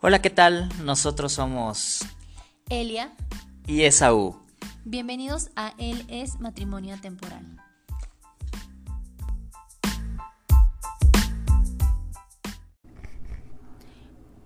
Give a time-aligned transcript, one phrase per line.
[0.00, 0.68] Hola, ¿qué tal?
[0.84, 2.06] Nosotros somos
[2.70, 3.10] Elia.
[3.66, 4.36] y Esaú.
[4.84, 7.44] Bienvenidos a Él es Matrimonio Temporal.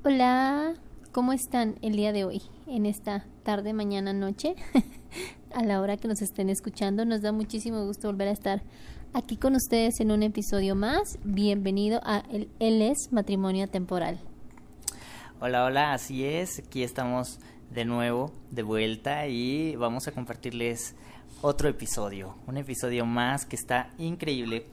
[0.03, 0.73] Hola,
[1.13, 2.41] ¿cómo están el día de hoy?
[2.67, 4.57] En esta tarde, mañana, noche,
[5.55, 8.63] a la hora que nos estén escuchando, nos da muchísimo gusto volver a estar
[9.13, 11.19] aquí con ustedes en un episodio más.
[11.25, 14.32] Bienvenido a el Él es Matrimonio Temporal.
[15.45, 16.61] Hola, hola, así es.
[16.61, 20.95] Aquí estamos de nuevo, de vuelta y vamos a compartirles
[21.41, 24.67] otro episodio, un episodio más que está increíble.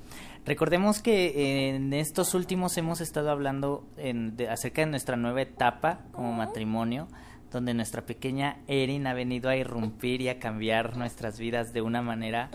[0.45, 6.02] Recordemos que en estos últimos hemos estado hablando en- de- acerca de nuestra nueva etapa
[6.12, 7.08] como matrimonio,
[7.52, 12.04] donde nuestra pequeña Erin ha venido a irrumpir y a cambiar nuestras vidas de una
[12.04, 12.52] manera,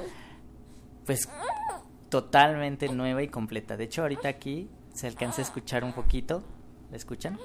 [1.04, 1.28] pues,
[2.10, 3.76] totalmente nueva y completa.
[3.76, 6.44] De hecho, ahorita aquí se alcanza a escuchar un poquito.
[6.92, 7.40] ¿La escuchan?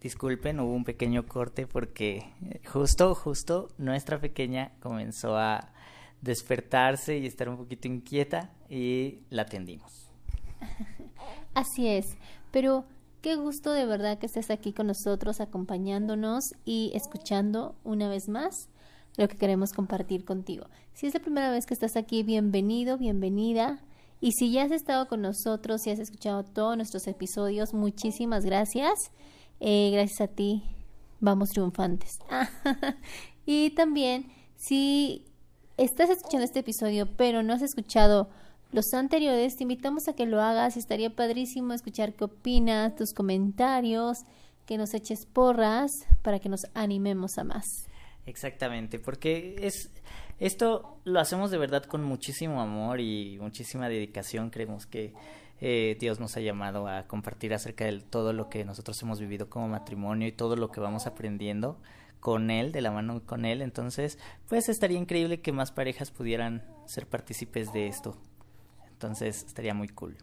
[0.00, 2.30] Disculpen, hubo un pequeño corte porque
[2.70, 5.72] justo, justo nuestra pequeña comenzó a
[6.20, 10.10] despertarse y estar un poquito inquieta y la atendimos.
[11.54, 12.16] Así es,
[12.50, 12.84] pero
[13.22, 18.68] qué gusto de verdad que estés aquí con nosotros, acompañándonos y escuchando una vez más
[19.16, 20.66] lo que queremos compartir contigo.
[20.92, 23.80] Si es la primera vez que estás aquí, bienvenido, bienvenida.
[24.20, 28.94] Y si ya has estado con nosotros y has escuchado todos nuestros episodios, muchísimas gracias.
[29.60, 30.62] Eh, gracias a ti,
[31.20, 32.10] vamos triunfantes.
[33.46, 35.24] y también, si
[35.76, 38.28] estás escuchando este episodio, pero no has escuchado
[38.72, 40.76] los anteriores, te invitamos a que lo hagas.
[40.76, 44.18] Estaría padrísimo escuchar qué opinas, tus comentarios,
[44.66, 45.90] que nos eches porras
[46.22, 47.64] para que nos animemos a más.
[48.26, 49.90] Exactamente, porque es
[50.38, 54.50] esto lo hacemos de verdad con muchísimo amor y muchísima dedicación.
[54.50, 55.12] Creemos que
[55.60, 59.48] eh, Dios nos ha llamado a compartir acerca de todo lo que nosotros hemos vivido
[59.48, 61.80] como matrimonio y todo lo que vamos aprendiendo
[62.20, 63.62] con Él, de la mano con Él.
[63.62, 64.18] Entonces,
[64.48, 68.16] pues estaría increíble que más parejas pudieran ser partícipes de esto.
[68.90, 70.16] Entonces, estaría muy cool.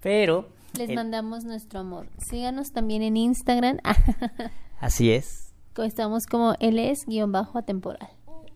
[0.00, 2.08] Pero, Les el- mandamos nuestro amor.
[2.18, 3.78] Síganos también en Instagram.
[4.80, 8.10] así es, Estamos como él es guion bajo atemporal.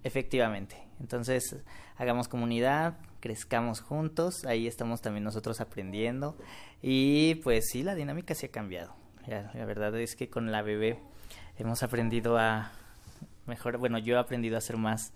[0.07, 0.77] Efectivamente.
[1.01, 1.57] Entonces,
[1.97, 6.37] hagamos comunidad, crezcamos juntos, ahí estamos también nosotros aprendiendo
[6.81, 8.95] y pues sí, la dinámica se ha cambiado.
[9.27, 11.01] La verdad es que con la bebé
[11.59, 12.71] hemos aprendido a
[13.47, 15.13] mejor, bueno, yo he aprendido a ser más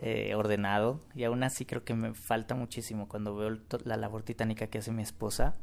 [0.00, 4.66] eh, ordenado y aún así creo que me falta muchísimo cuando veo la labor titánica
[4.66, 5.54] que hace mi esposa.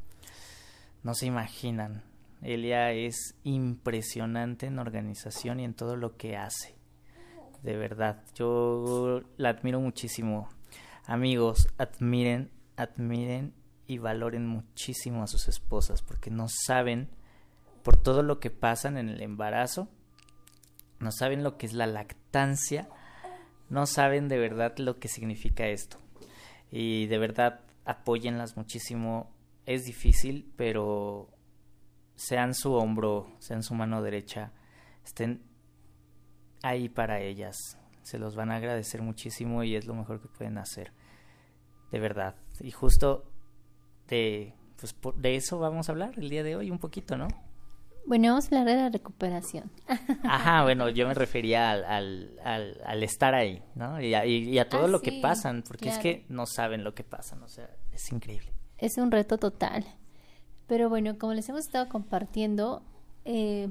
[1.03, 2.03] No se imaginan.
[2.41, 6.80] Elia es impresionante en organización y en todo lo que hace
[7.63, 8.23] de verdad.
[8.35, 10.49] Yo la admiro muchísimo.
[11.05, 13.53] Amigos, admiren, admiren
[13.87, 17.09] y valoren muchísimo a sus esposas porque no saben
[17.83, 19.89] por todo lo que pasan en el embarazo,
[20.99, 22.87] no saben lo que es la lactancia,
[23.69, 25.97] no saben de verdad lo que significa esto.
[26.69, 29.33] Y de verdad apóyenlas muchísimo.
[29.65, 31.29] Es difícil, pero
[32.15, 34.51] sean su hombro, sean su mano derecha,
[35.03, 35.43] estén
[36.63, 37.77] ahí para ellas.
[38.01, 40.91] Se los van a agradecer muchísimo y es lo mejor que pueden hacer.
[41.91, 42.35] De verdad.
[42.59, 43.25] Y justo
[44.07, 47.27] de, pues, por- de eso vamos a hablar el día de hoy un poquito, ¿no?
[48.07, 49.71] Bueno, vamos a hablar de la recuperación.
[50.23, 54.01] Ajá, bueno, yo me refería al, al, al, al estar ahí, ¿no?
[54.01, 56.83] Y a, y- y a todo Ah, lo que pasan, porque es que no saben
[56.83, 58.51] lo que pasan, o sea, es increíble.
[58.79, 59.85] Es un reto total.
[60.67, 62.81] Pero bueno, como les hemos estado compartiendo,
[63.25, 63.69] eh,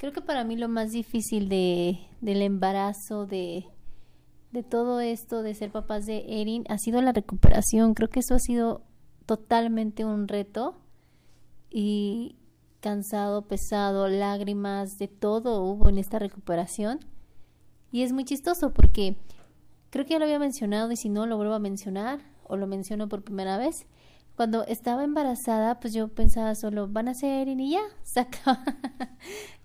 [0.00, 3.66] creo que para mí lo más difícil de, del embarazo, de,
[4.50, 7.92] de todo esto, de ser papás de Erin, ha sido la recuperación.
[7.92, 8.80] Creo que eso ha sido
[9.26, 10.74] totalmente un reto.
[11.68, 12.36] Y
[12.80, 17.00] cansado, pesado, lágrimas, de todo hubo en esta recuperación.
[17.92, 19.18] Y es muy chistoso porque
[19.90, 22.66] creo que ya lo había mencionado y si no lo vuelvo a mencionar o lo
[22.66, 23.86] menciono por primera vez.
[24.40, 28.64] Cuando estaba embarazada, pues yo pensaba solo, van a ser y ya, se acaba.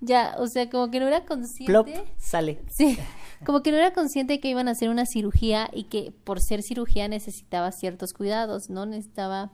[0.01, 1.71] ya, o sea, como que no era consciente.
[1.71, 1.87] Plop,
[2.17, 2.59] sale.
[2.75, 2.97] Sí,
[3.45, 6.61] como que no era consciente que iban a hacer una cirugía y que por ser
[6.61, 8.85] cirugía necesitaba ciertos cuidados, ¿no?
[8.85, 9.53] Necesitaba,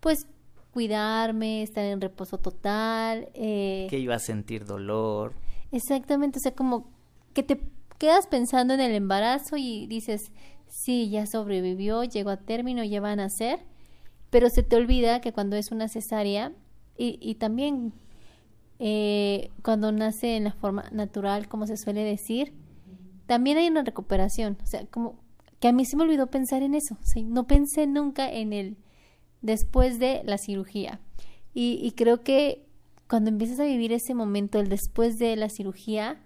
[0.00, 0.26] pues,
[0.70, 3.30] cuidarme, estar en reposo total.
[3.32, 5.32] Eh, Que iba a sentir dolor.
[5.70, 6.90] Exactamente, o sea, como
[7.32, 7.58] que te
[7.96, 10.30] quedas pensando en el embarazo y dices,
[10.68, 13.60] sí, ya sobrevivió, llegó a término, ya van a nacer,
[14.32, 16.52] pero se te olvida que cuando es una cesárea
[16.96, 17.92] y, y también
[18.78, 22.54] eh, cuando nace en la forma natural, como se suele decir,
[23.26, 25.20] también hay una recuperación, o sea, como
[25.60, 28.78] que a mí se me olvidó pensar en eso, o no pensé nunca en el
[29.42, 30.98] después de la cirugía.
[31.52, 32.64] Y, y creo que
[33.10, 36.18] cuando empiezas a vivir ese momento, el después de la cirugía,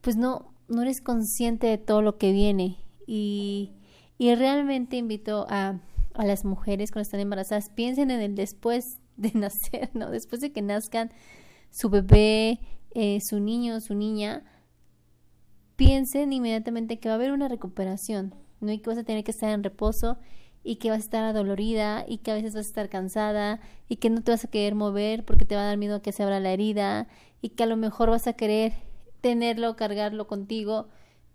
[0.00, 2.78] pues no, no eres consciente de todo lo que viene.
[3.06, 3.70] Y,
[4.18, 5.78] y realmente invito a,
[6.18, 10.10] a las mujeres cuando están embarazadas, piensen en el después de nacer, ¿no?
[10.10, 11.10] Después de que nazcan
[11.70, 12.60] su bebé,
[12.90, 14.44] eh, su niño, su niña,
[15.76, 18.72] piensen inmediatamente que va a haber una recuperación, ¿no?
[18.72, 20.18] Y que vas a tener que estar en reposo
[20.64, 23.96] y que vas a estar adolorida y que a veces vas a estar cansada y
[23.96, 26.22] que no te vas a querer mover porque te va a dar miedo que se
[26.24, 27.06] abra la herida
[27.40, 28.72] y que a lo mejor vas a querer
[29.20, 30.88] tenerlo, cargarlo contigo,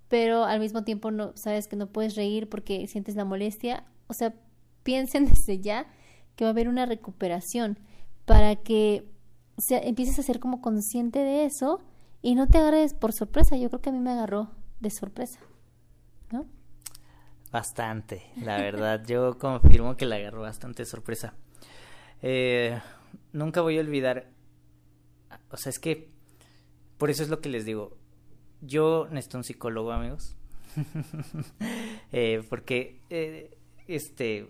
[0.09, 3.86] pero al mismo tiempo no sabes que no puedes reír porque sientes la molestia.
[4.07, 4.36] O sea,
[4.83, 5.88] piensen desde ya
[6.35, 7.80] que va a haber una recuperación
[8.25, 9.06] para que
[9.69, 11.81] empieces a ser como consciente de eso
[12.21, 13.57] y no te agarres por sorpresa.
[13.57, 15.39] Yo creo que a mí me agarró de sorpresa,
[16.31, 16.45] ¿no?
[17.51, 19.06] Bastante, la verdad.
[19.06, 21.36] Yo confirmo que la agarró bastante sorpresa.
[22.24, 22.81] Eh,
[23.31, 24.31] nunca voy a olvidar.
[25.51, 26.09] O sea, es que.
[26.97, 27.97] Por eso es lo que les digo.
[28.62, 30.36] Yo necesito un psicólogo, amigos.
[32.12, 33.01] eh, porque.
[33.12, 33.56] Eh,
[33.88, 34.50] este.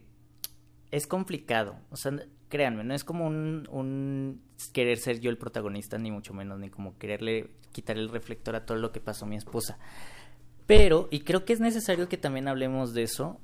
[0.94, 1.76] Es complicado.
[1.90, 2.12] O sea,
[2.50, 4.44] créanme, no es como un,
[4.74, 8.68] querer ser yo el protagonista, ni mucho menos, ni como quererle quitar el reflector a
[8.68, 9.80] todo lo que pasó a mi esposa.
[10.68, 13.42] Pero, y creo que es necesario que también hablemos de eso,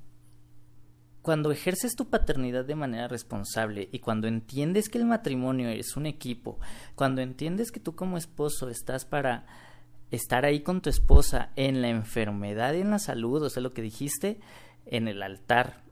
[1.24, 6.06] cuando ejerces tu paternidad de manera responsable y cuando entiendes que el matrimonio es un
[6.06, 6.60] equipo,
[6.94, 9.48] cuando entiendes que tú como esposo estás para
[10.12, 13.72] estar ahí con tu esposa en la enfermedad y en la salud, o sea, lo
[13.72, 14.40] que dijiste,
[14.86, 15.89] en el altar,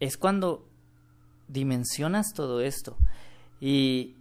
[0.00, 0.68] es cuando
[1.48, 2.96] dimensionas todo esto.
[3.60, 4.16] Y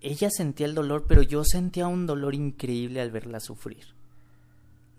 [0.00, 4.00] ella sentía el dolor, pero yo sentía un dolor increíble al verla sufrir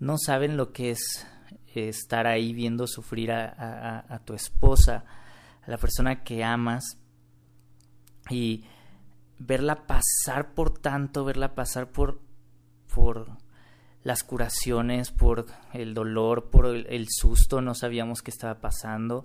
[0.02, 1.24] no saben lo que es
[1.76, 5.04] estar ahí viendo sufrir a, tu esposa,
[5.64, 6.98] a la persona que amas
[8.28, 8.64] y
[9.38, 12.20] verla pasar por tanto, verla pasar por,
[12.92, 13.28] por
[14.02, 19.24] las curaciones, por el dolor, por el, susto, no sabíamos qué estaba pasando.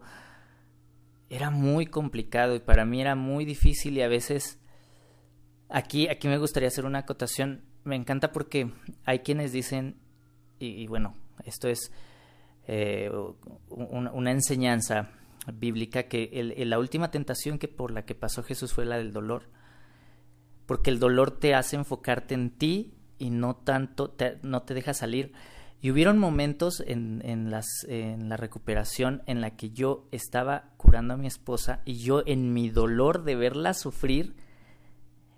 [1.30, 4.60] Era muy complicado y para mí era muy difícil y a veces
[5.70, 7.66] aquí, aquí me gustaría hacer una acotación.
[7.84, 8.72] Me encanta porque
[9.06, 9.98] hay quienes dicen
[10.60, 11.16] y, bueno,
[11.46, 11.92] esto es
[12.68, 13.12] eh,
[13.70, 15.12] una enseñanza
[15.54, 16.30] bíblica que
[16.66, 19.50] la última tentación que por la que pasó Jesús fue la del dolor,
[20.66, 25.32] porque el dolor te hace enfocarte en ti y no tanto, no te deja salir.
[25.82, 31.14] Y hubieron momentos en, en, las, en la recuperación en la que yo estaba curando
[31.14, 34.36] a mi esposa y yo en mi dolor de verla sufrir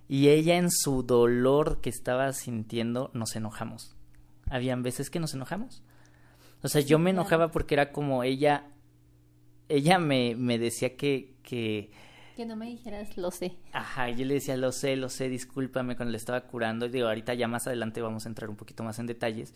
[0.08, 4.00] y ella en su dolor que estaba sintiendo nos enojamos
[4.50, 5.82] habían veces que nos enojamos.
[6.62, 8.68] O sea, yo me enojaba porque era como ella,
[9.70, 11.92] ella me, me decía que, que...
[12.36, 13.58] Que no me dijeras, lo sé.
[13.72, 16.86] Ajá, yo le decía, lo sé, lo sé, discúlpame cuando le estaba curando.
[16.86, 19.54] Y digo, ahorita ya más adelante vamos a entrar un poquito más en detalles.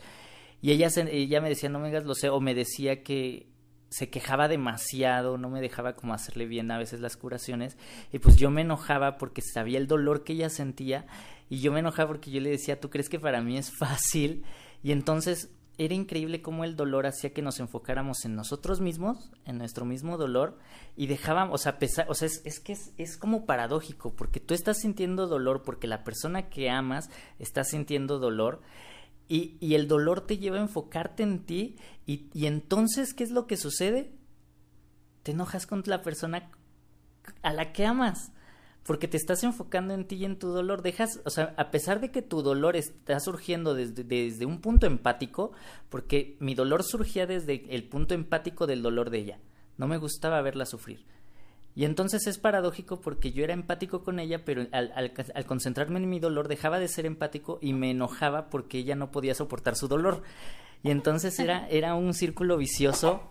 [0.63, 3.49] Y ella, ella me decía, no me digas, lo sé, o me decía que
[3.89, 7.77] se quejaba demasiado, no me dejaba como hacerle bien a veces las curaciones.
[8.13, 11.05] Y pues yo me enojaba porque sabía el dolor que ella sentía.
[11.49, 14.45] Y yo me enojaba porque yo le decía, ¿tú crees que para mí es fácil?
[14.81, 19.57] Y entonces era increíble cómo el dolor hacía que nos enfocáramos en nosotros mismos, en
[19.57, 20.57] nuestro mismo dolor,
[20.95, 24.39] y dejábamos, o sea, pesar, o sea, es, es que es, es, como paradójico, porque
[24.39, 28.61] tú estás sintiendo dolor, porque la persona que amas está sintiendo dolor,
[29.27, 33.31] y, y el dolor te lleva a enfocarte en ti, y, y entonces, ¿qué es
[33.31, 34.13] lo que sucede?
[35.23, 36.51] Te enojas con la persona
[37.41, 38.31] a la que amas
[38.85, 42.01] porque te estás enfocando en ti y en tu dolor, dejas, o sea, a pesar
[42.01, 45.53] de que tu dolor está surgiendo desde, desde, un punto empático,
[45.89, 49.39] porque mi dolor surgía desde el punto empático del dolor de ella,
[49.77, 51.05] no me gustaba verla sufrir.
[51.75, 56.09] Y entonces es paradójico porque yo era empático con ella, pero al, al, concentrarme en
[56.09, 59.87] mi dolor dejaba de ser empático y me enojaba porque ella no podía soportar su
[59.87, 60.21] dolor.
[60.83, 63.23] Y entonces era, era un círculo vicioso,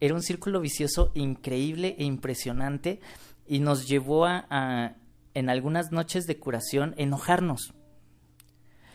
[0.00, 3.00] era un círculo vicioso increíble e impresionante
[3.46, 4.96] y nos llevó a,
[5.34, 7.74] en algunas noches de curación, enojarnos.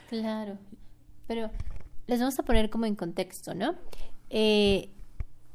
[0.10, 0.58] Claro,
[1.28, 1.52] pero
[2.08, 3.76] les vamos a poner como en contexto, ¿no?
[4.30, 4.90] Eh,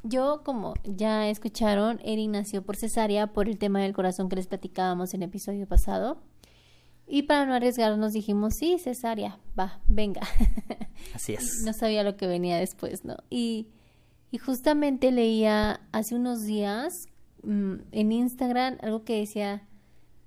[0.03, 4.47] yo, como ya escucharon, Erin nació por cesárea por el tema del corazón que les
[4.47, 6.23] platicábamos en el episodio pasado.
[7.07, 10.23] Y para no arriesgarnos dijimos, sí, cesárea, va, venga.
[11.15, 11.63] Así es.
[11.65, 13.17] no sabía lo que venía después, ¿no?
[13.31, 13.69] Y,
[14.31, 17.09] y justamente leía hace unos días
[17.43, 19.67] Mm, en Instagram algo que decía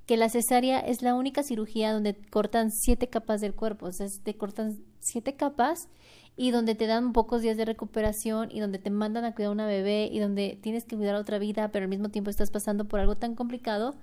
[0.08, 4.08] que la cesárea es la única cirugía donde cortan siete capas del cuerpo, o sea,
[4.24, 5.88] te cortan siete capas
[6.36, 9.54] y donde te dan pocos días de recuperación y donde te mandan a cuidar a
[9.54, 12.86] una bebé y donde tienes que cuidar otra vida, pero al mismo tiempo estás pasando
[12.86, 13.96] por algo tan complicado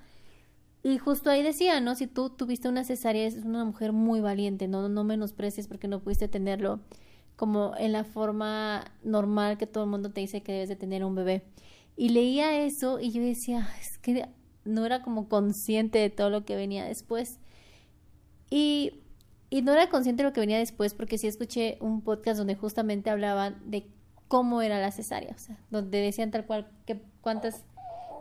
[0.83, 1.95] Y justo ahí decía, ¿no?
[1.95, 6.01] Si tú tuviste una cesárea, es una mujer muy valiente, no, no menosprecies porque no
[6.01, 6.81] pudiste tenerlo
[7.37, 11.05] como en la forma normal que todo el mundo te dice que debes de tener
[11.05, 11.43] un bebé.
[11.97, 14.29] Y leía eso y yo decía, es que
[14.65, 17.39] no era como consciente de todo lo que venía después.
[18.51, 18.93] Y,
[19.51, 22.55] y no era consciente de lo que venía después porque sí escuché un podcast donde
[22.55, 23.87] justamente hablaban de
[24.29, 27.65] cómo era la cesárea, o sea, donde decían tal cual que cuántas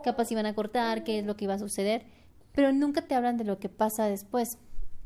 [0.02, 2.04] capas iban a cortar, qué es lo que iba a suceder
[2.52, 4.58] pero nunca te hablan de lo que pasa después.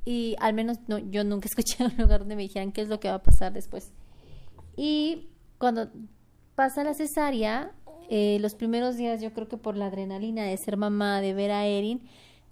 [0.04, 3.00] Y al menos no, yo nunca escuché un lugar donde me dijeran qué es lo
[3.00, 3.92] que va a pasar después.
[4.76, 5.28] Y
[5.58, 5.90] cuando
[6.54, 7.72] pasa la cesárea,
[8.10, 11.50] eh, los primeros días yo creo que por la adrenalina de ser mamá, de ver
[11.50, 12.02] a Erin,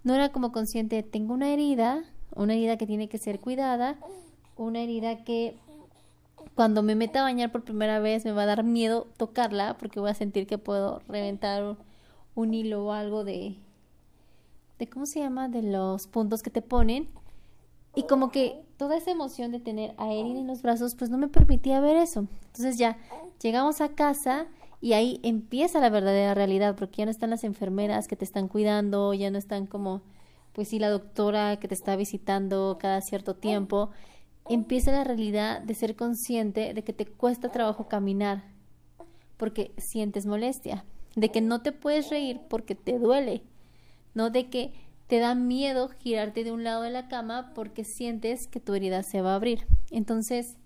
[0.03, 2.03] no era como consciente, tengo una herida,
[2.35, 3.97] una herida que tiene que ser cuidada,
[4.57, 5.57] una herida que
[6.55, 9.99] cuando me meta a bañar por primera vez me va a dar miedo tocarla porque
[9.99, 11.77] voy a sentir que puedo reventar
[12.35, 13.55] un hilo o algo de,
[14.79, 17.07] de cómo se llama, de los puntos que te ponen.
[17.95, 21.17] Y como que toda esa emoción de tener a Erin en los brazos, pues no
[21.17, 22.27] me permitía ver eso.
[22.47, 22.97] Entonces ya
[23.41, 24.47] llegamos a casa
[24.81, 28.47] y ahí empieza la verdadera realidad, porque ya no están las enfermeras que te están
[28.47, 30.01] cuidando, ya no están como,
[30.53, 33.89] pues sí, la doctora que te está visitando cada cierto tiempo.
[34.49, 38.43] Empieza la realidad de ser consciente de que te cuesta trabajo caminar,
[39.37, 43.43] porque sientes molestia, de que no te puedes reír porque te duele,
[44.13, 44.73] no de que
[45.07, 49.03] te da miedo girarte de un lado de la cama porque sientes que tu herida
[49.03, 49.65] se va a abrir.
[49.91, 50.57] Entonces,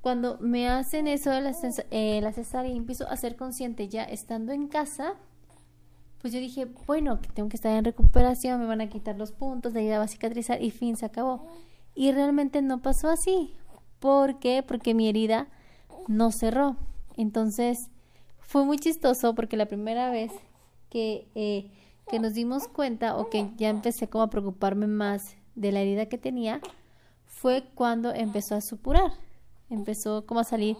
[0.00, 1.52] cuando me hacen eso de la,
[1.90, 5.14] eh, la cesárea y empiezo a ser consciente ya estando en casa,
[6.20, 9.32] pues yo dije, bueno, que tengo que estar en recuperación, me van a quitar los
[9.32, 11.46] puntos, la herida va a cicatrizar y fin, se acabó.
[11.94, 13.54] Y realmente no pasó así.
[14.00, 14.62] ¿Por qué?
[14.66, 15.48] Porque mi herida
[16.08, 16.76] no cerró.
[17.16, 17.90] Entonces,
[18.40, 20.32] fue muy chistoso porque la primera vez
[20.90, 21.70] que eh,
[22.08, 26.06] que nos dimos cuenta o que ya empecé como a preocuparme más de la herida
[26.06, 26.60] que tenía
[27.24, 29.10] fue cuando empezó a supurar.
[29.68, 30.76] Empezó como a salir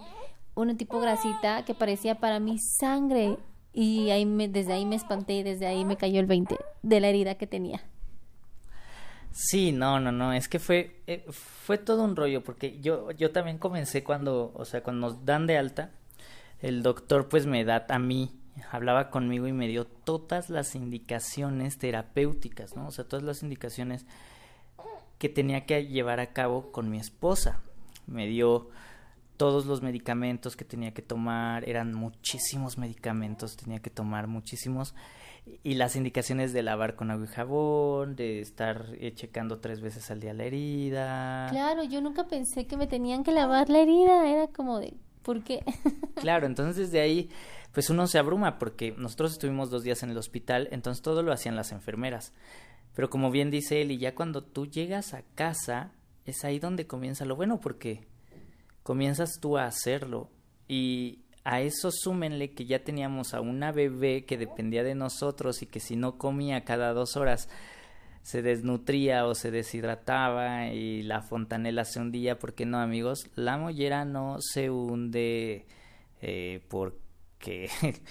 [0.55, 3.38] un tipo grasita que parecía para mí sangre
[3.76, 7.00] y ahí me, desde ahí me espanté y desde ahí me cayó el 20 de
[7.00, 7.83] la herida que tenía.
[9.30, 13.33] Sí, no, no, no, es que fue eh, fue todo un rollo porque yo yo
[13.33, 15.90] también comencé cuando, o sea, cuando nos dan de alta,
[16.62, 18.30] el doctor pues me da a mí
[18.71, 22.88] hablaba conmigo y me dio todas las indicaciones terapéuticas, ¿no?
[22.88, 24.06] O sea, todas las indicaciones
[25.18, 27.61] que tenía que llevar a cabo con mi esposa.
[28.06, 28.71] Me dio
[29.37, 34.95] todos los medicamentos que tenía que tomar, eran muchísimos medicamentos, tenía que tomar muchísimos,
[35.62, 40.11] y las indicaciones de lavar con agua y jabón, de estar eh, checando tres veces
[40.11, 41.47] al día la herida.
[41.50, 45.45] Claro, yo nunca pensé que me tenían que lavar la herida, era como de, ¿por
[45.45, 45.64] qué?
[46.16, 47.31] claro, entonces desde ahí
[47.73, 51.31] pues uno se abruma porque nosotros estuvimos dos días en el hospital, entonces todo lo
[51.31, 52.33] hacían las enfermeras.
[52.95, 55.93] Pero como bien dice él, y ya cuando tú llegas a casa,
[56.25, 58.07] es ahí donde comienza lo bueno, porque
[58.87, 60.31] comienzas tú a hacerlo.
[60.69, 65.66] Y a eso súmenle que ya teníamos a una bebé que dependía de nosotros y
[65.66, 67.49] que si no comía cada dos horas
[68.23, 74.05] se desnutría o se deshidrataba y la fontanela se hundía, porque no amigos, la mollera
[74.05, 75.66] no se hunde
[76.23, 76.97] eh, por
[77.38, 77.69] que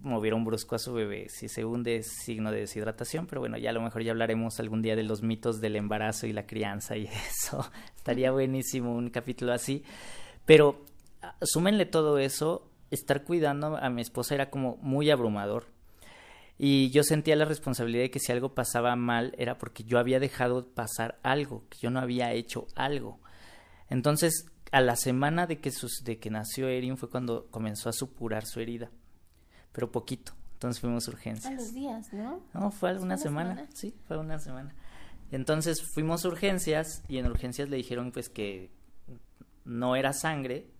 [0.00, 1.28] movieron brusco a su bebé.
[1.28, 4.60] Si se hunde es signo de deshidratación, pero bueno, ya a lo mejor ya hablaremos
[4.60, 7.70] algún día de los mitos del embarazo y la crianza y eso.
[7.96, 9.84] Estaría buenísimo un capítulo así.
[10.44, 10.84] Pero
[11.22, 15.66] ah, súmenle todo eso, estar cuidando a mi esposa era como muy abrumador.
[16.58, 20.20] Y yo sentía la responsabilidad de que si algo pasaba mal era porque yo había
[20.20, 23.20] dejado pasar algo, que yo no había hecho algo.
[23.90, 27.92] Entonces a la semana de que, sus, de que nació Erin fue cuando comenzó a
[27.92, 28.90] supurar su herida,
[29.76, 30.32] pero poquito.
[30.54, 31.52] Entonces fuimos a urgencias.
[31.52, 32.40] A los días, ¿no?
[32.54, 33.66] No, fue alguna semana?
[33.74, 34.74] Sí, fue una semana.
[35.30, 38.70] Entonces fuimos a urgencias y en urgencias le dijeron pues que
[39.66, 40.70] no era sangre,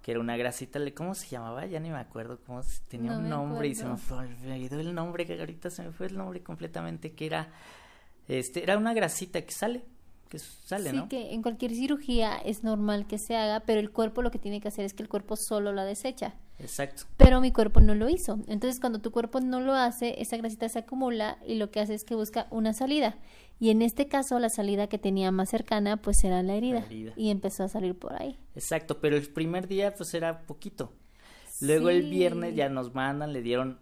[0.00, 1.66] que era una grasita, ¿cómo se llamaba?
[1.66, 5.26] Ya ni me acuerdo, cómo tenía un nombre y se me fue olvidó el nombre,
[5.26, 7.50] que ahorita se me fue el nombre completamente, que era,
[8.28, 9.82] este, era una grasita que sale,
[10.28, 14.22] que sale, sí, que en cualquier cirugía es normal que se haga, pero el cuerpo
[14.22, 16.36] lo que tiene que hacer es que el cuerpo solo la desecha.
[16.58, 17.04] Exacto.
[17.16, 18.38] Pero mi cuerpo no lo hizo.
[18.48, 21.94] Entonces, cuando tu cuerpo no lo hace, esa grasita se acumula y lo que hace
[21.94, 23.18] es que busca una salida.
[23.58, 26.86] Y en este caso, la salida que tenía más cercana, pues era la herida.
[26.90, 28.38] Y empezó a salir por ahí.
[28.54, 30.92] Exacto, pero el primer día, pues era poquito.
[31.60, 33.78] Luego el viernes ya nos mandan, le dieron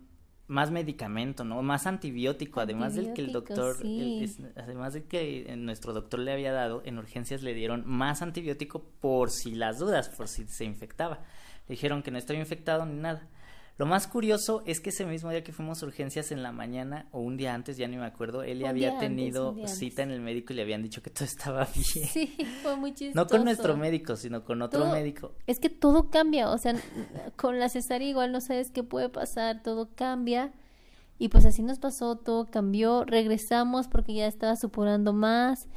[0.46, 1.62] más medicamento, ¿no?
[1.62, 3.76] Más antibiótico, además del que el doctor,
[4.56, 9.30] además del que nuestro doctor le había dado, en urgencias le dieron más antibiótico por
[9.30, 11.24] si las dudas, por si se infectaba.
[11.68, 13.28] Dijeron que no estaba infectado ni nada.
[13.76, 17.09] Lo más curioso es que ese mismo día que fuimos a urgencias en la mañana
[17.11, 20.21] o un día antes, ya ni me acuerdo, él ya había tenido cita en el
[20.21, 22.06] médico y le habían dicho que todo estaba bien.
[22.06, 23.16] Sí, fue muy chistoso.
[23.16, 25.33] No con nuestro médico, sino con otro médico.
[25.49, 26.76] Es que todo cambia, o sea,
[27.37, 30.52] con la cesárea igual no sabes qué puede pasar, todo cambia.
[31.18, 35.68] Y pues así nos pasó, todo cambió, regresamos porque ya estaba supurando más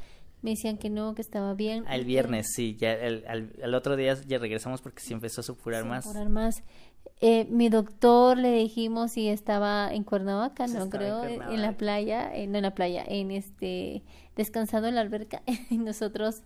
[0.48, 1.84] me decían que no, que estaba bien.
[1.90, 5.84] El viernes, sí, ya el, al, otro día ya regresamos porque sí empezó a supurar
[5.84, 6.06] más.
[6.06, 6.64] Supurar más.
[7.20, 12.48] Eh, mi doctor le dijimos si estaba en Cuernavaca, no creo, en, la playa, eh,
[12.48, 14.04] no en la playa, en este,
[14.38, 16.44] descansando en la alberca, y nosotros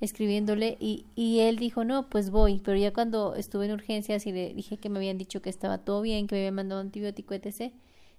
[0.00, 4.32] escribiéndole y, y él dijo, no, pues voy, pero ya cuando estuve en urgencias y
[4.32, 7.32] le dije que me habían dicho que estaba todo bien, que me habían mandado antibiótico,
[7.32, 7.72] etc.,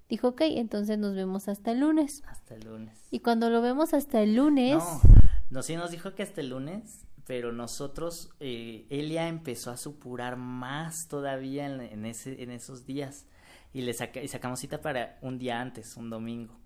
[0.10, 2.24] Dijo, ok, entonces nos vemos hasta el lunes.
[2.28, 3.08] Hasta el lunes.
[3.12, 4.78] Y cuando lo vemos hasta el lunes...
[4.78, 5.02] No,
[5.50, 9.78] no sí nos dijo que hasta el lunes, pero nosotros, eh, él ya empezó a
[9.78, 13.26] supurar más todavía en, ese, en esos días.
[13.74, 16.58] Y, le saca, y sacamos cita para un día antes, un domingo,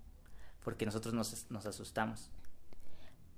[0.62, 2.30] porque nosotros nos, nos asustamos.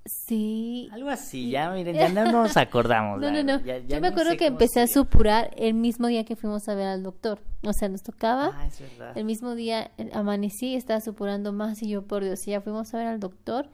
[0.05, 0.89] Sí.
[0.93, 3.21] Algo así, ya miren, ya no nos acordamos.
[3.21, 3.61] no, no, no.
[3.61, 7.03] Yo me acuerdo que empecé a supurar el mismo día que fuimos a ver al
[7.03, 7.41] doctor.
[7.63, 8.51] O sea, nos tocaba.
[8.55, 9.17] Ah, es verdad.
[9.17, 12.93] El mismo día eh, amanecí y estaba supurando más y yo, por Dios, ya fuimos
[12.93, 13.69] a ver al doctor.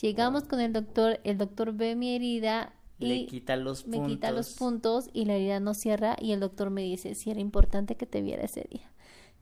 [0.00, 4.12] Llegamos con el doctor, el doctor ve mi herida y Le quita los me puntos.
[4.12, 7.40] quita los puntos y la herida no cierra y el doctor me dice si era
[7.40, 8.90] importante que te viera ese día.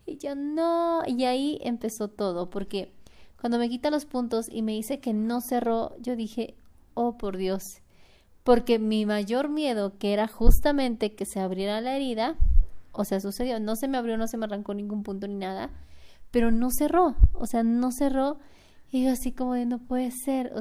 [0.06, 2.92] Y yo no, y ahí empezó todo, porque
[3.40, 6.54] cuando me quita los puntos y me dice que no cerró, yo dije,
[6.94, 7.82] oh por Dios,
[8.42, 12.36] porque mi mayor miedo, que era justamente que se abriera la herida,
[12.92, 15.70] o sea, sucedió, no se me abrió, no se me arrancó ningún punto ni nada,
[16.30, 18.38] pero no cerró, o sea, no cerró,
[18.90, 20.52] y yo así como de, no puede ser,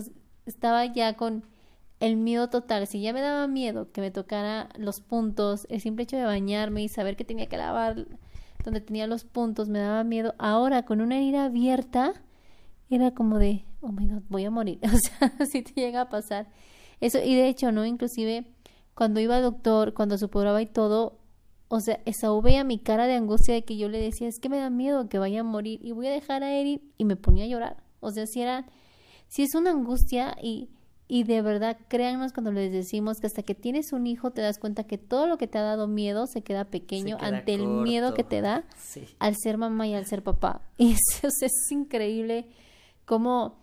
[0.45, 1.43] estaba ya con
[1.99, 6.03] el miedo total, si ya me daba miedo que me tocara los puntos, el simple
[6.03, 8.05] hecho de bañarme y saber que tenía que lavar
[8.63, 12.13] donde tenía los puntos, me daba miedo, ahora con una herida abierta,
[12.89, 14.79] era como de, oh my god, voy a morir.
[14.83, 16.47] O sea, si te llega a pasar
[17.01, 17.19] eso.
[17.23, 17.85] Y de hecho, ¿no?
[17.85, 18.45] Inclusive,
[18.95, 21.19] cuando iba al doctor, cuando supuraba y todo,
[21.67, 24.49] o sea, esa veía mi cara de angustia de que yo le decía, es que
[24.49, 27.15] me da miedo que vaya a morir y voy a dejar a Eric y me
[27.15, 27.83] ponía a llorar.
[27.99, 28.65] O sea, si era,
[29.27, 30.69] si es una angustia y,
[31.09, 34.59] y de verdad, créanos cuando les decimos que hasta que tienes un hijo te das
[34.59, 38.13] cuenta que todo lo que te ha dado miedo se queda pequeño ante el miedo
[38.13, 38.63] que te da
[39.19, 40.61] al ser mamá y al ser papá.
[40.77, 42.47] Y eso es increíble
[43.07, 43.55] como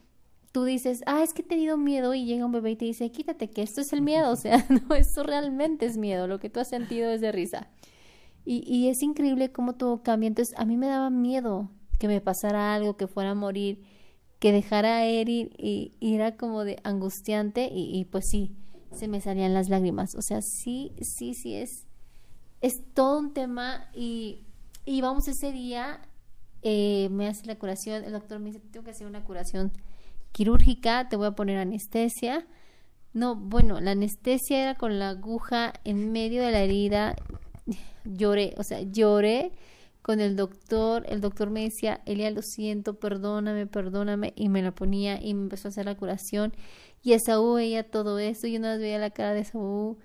[0.52, 3.10] tú dices, ah, es que he tenido miedo y llega un bebé y te dice,
[3.10, 6.48] quítate, que esto es el miedo, o sea, no, esto realmente es miedo, lo que
[6.48, 7.68] tú has sentido es de risa.
[8.46, 12.22] Y, y es increíble cómo todo cambia, entonces a mí me daba miedo que me
[12.22, 13.84] pasara algo, que fuera a morir,
[14.38, 18.56] que dejara a Eri y, y, era como de angustiante y, y, pues sí,
[18.92, 21.86] se me salían las lágrimas, o sea, sí, sí, sí es,
[22.62, 24.46] es todo un tema y,
[24.86, 26.00] y vamos ese día
[26.64, 29.70] eh, me hace la curación, el doctor me dice, tengo que hacer una curación
[30.32, 32.46] quirúrgica, te voy a poner anestesia.
[33.12, 37.16] No, bueno, la anestesia era con la aguja en medio de la herida.
[38.04, 39.52] Lloré, o sea, lloré
[40.02, 41.04] con el doctor.
[41.08, 44.32] El doctor me decía, Elia, lo siento, perdóname, perdóname.
[44.34, 46.54] Y me la ponía y me empezó a hacer la curación.
[47.02, 48.46] Y Esaú veía todo eso.
[48.46, 49.98] Y una vez veía la cara de Esaú,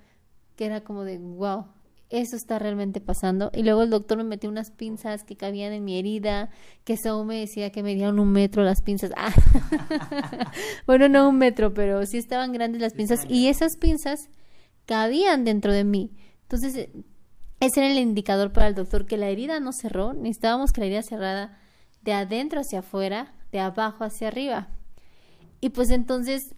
[0.58, 1.66] que era como de, wow,
[2.10, 3.52] eso está realmente pasando.
[3.54, 6.50] Y luego el doctor me metió unas pinzas que cabían en mi herida,
[6.84, 9.12] que Saúl me decía que medían un metro las pinzas.
[9.16, 9.34] Ah.
[10.88, 13.26] bueno, no un metro, pero sí estaban grandes las pinzas.
[13.30, 14.30] Y esas pinzas
[14.86, 16.12] cabían dentro de mí.
[16.44, 16.92] Entonces, eh,
[17.60, 20.14] ese era el indicador para el doctor que la herida no cerró.
[20.14, 21.60] Necesitábamos que la herida cerrada
[22.02, 24.70] de adentro hacia afuera, de abajo hacia arriba.
[25.62, 26.56] Y pues entonces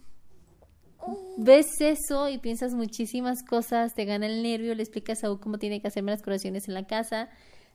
[1.37, 5.57] ves eso y piensas muchísimas cosas, te gana el nervio, le explicas a Saúl cómo
[5.57, 7.29] tiene que hacerme las curaciones en la casa,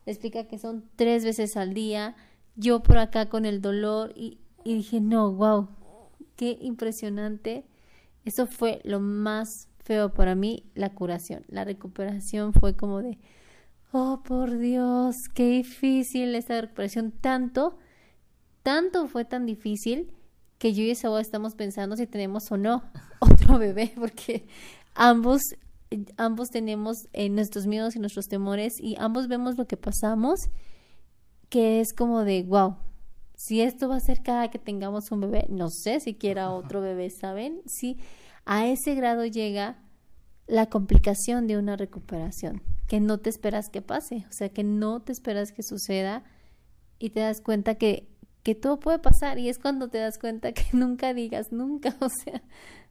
[0.04, 2.14] le explica que son tres veces al día,
[2.54, 5.68] yo por acá con el dolor y, y dije, no, wow,
[6.36, 7.64] qué impresionante.
[8.24, 11.44] Eso fue lo más feo para mí, la curación.
[11.48, 13.18] La recuperación fue como de,
[13.92, 17.12] oh por Dios, qué difícil esta recuperación.
[17.12, 17.78] Tanto,
[18.62, 20.10] tanto fue tan difícil
[20.58, 22.82] que yo y Saúl estamos pensando si tenemos o no
[23.20, 24.46] otro bebé, porque
[24.94, 25.42] ambos,
[26.16, 30.48] ambos tenemos eh, nuestros miedos y nuestros temores y ambos vemos lo que pasamos,
[31.48, 32.76] que es como de, wow,
[33.36, 36.80] si esto va a ser cada que tengamos un bebé, no sé si quiera otro
[36.80, 37.60] bebé, ¿saben?
[37.66, 37.98] Si
[38.44, 39.78] a ese grado llega
[40.46, 45.02] la complicación de una recuperación, que no te esperas que pase, o sea, que no
[45.02, 46.24] te esperas que suceda
[46.98, 48.08] y te das cuenta que
[48.46, 52.08] que todo puede pasar y es cuando te das cuenta que nunca digas nunca, o
[52.08, 52.40] sea,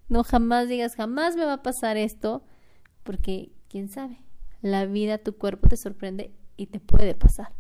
[0.09, 2.43] no jamás digas jamás me va a pasar esto,
[3.03, 4.19] porque quién sabe,
[4.61, 7.53] la vida, tu cuerpo te sorprende y te puede pasar.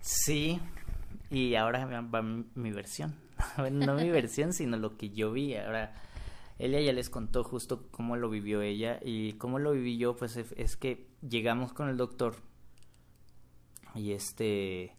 [0.00, 0.60] Sí,
[1.28, 3.16] y ahora va mi versión.
[3.72, 5.56] no mi versión, sino lo que yo vi.
[5.56, 5.92] Ahora,
[6.60, 10.36] ella ya les contó justo cómo lo vivió ella y cómo lo viví yo, pues
[10.36, 12.36] es que llegamos con el doctor
[13.96, 14.94] y este...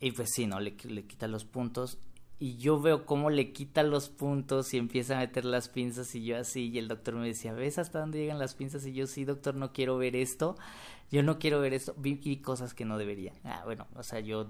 [0.00, 0.60] Y pues sí, ¿no?
[0.60, 1.98] Le, le quita los puntos
[2.38, 6.24] y yo veo cómo le quita los puntos y empieza a meter las pinzas y
[6.24, 8.84] yo así y el doctor me decía, ¿ves hasta dónde llegan las pinzas?
[8.86, 10.56] Y yo sí, doctor, no quiero ver esto,
[11.10, 13.32] yo no quiero ver esto, vi, cosas que no debería.
[13.42, 14.48] Ah, bueno, o sea, yo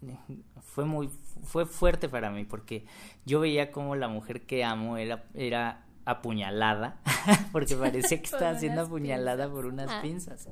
[0.62, 1.10] fue muy
[1.42, 2.86] fue fuerte para mí porque
[3.26, 7.00] yo veía como la mujer que amo era era apuñalada
[7.52, 10.00] porque parecía que estaba siendo apuñalada por unas ah.
[10.00, 10.48] pinzas.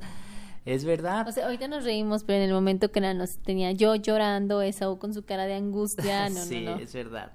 [0.65, 1.29] Es verdad.
[1.29, 4.89] O sea, ahorita nos reímos, pero en el momento que nos tenía yo llorando, esa
[4.89, 7.33] o con su cara de angustia, no, sí, no, es verdad.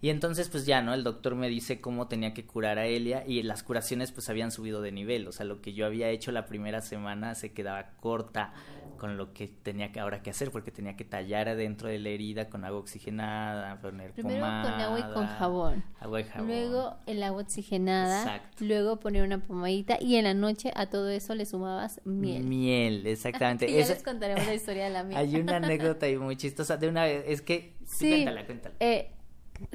[0.00, 0.94] Y entonces, pues ya, ¿no?
[0.94, 4.52] El doctor me dice cómo tenía que curar a Elia y las curaciones pues habían
[4.52, 5.26] subido de nivel.
[5.26, 8.52] O sea, lo que yo había hecho la primera semana se quedaba corta
[8.98, 12.10] con lo que tenía que ahora que hacer porque tenía que tallar adentro de la
[12.10, 15.84] herida con agua oxigenada, poner Primero con agua y con jabón.
[16.00, 16.48] Agua y jabón.
[16.48, 18.22] Luego el agua oxigenada.
[18.22, 18.64] Exacto.
[18.64, 22.44] Luego poner una pomadita y en la noche a todo eso le sumabas miel.
[22.44, 23.66] Miel, exactamente.
[23.70, 25.16] y ya les contaremos la historia de la miel.
[25.18, 28.74] Hay una anécdota ahí muy chistosa de una vez, es que sí, cuéntala, cuéntala.
[28.80, 29.12] Eh,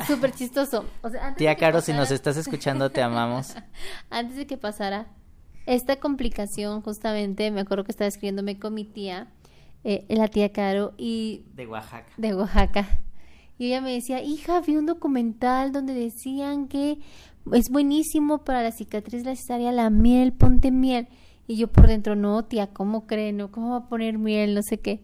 [0.08, 0.86] Súper chistoso.
[1.38, 3.56] Tía Caro, si nos estás escuchando, te amamos.
[4.10, 5.08] antes de que pasara
[5.66, 9.28] esta complicación, justamente, me acuerdo que estaba escribiéndome con mi tía,
[9.84, 11.46] eh, la tía Caro, y...
[11.54, 12.12] De Oaxaca.
[12.18, 13.02] De Oaxaca.
[13.58, 16.98] Y ella me decía, hija, vi un documental donde decían que
[17.52, 21.08] es buenísimo para la cicatriz la cesárea la miel, ponte miel.
[21.48, 23.38] Y yo por dentro, no, tía, ¿cómo creen?
[23.38, 24.56] No, ¿Cómo va a poner miel?
[24.56, 25.04] No sé qué.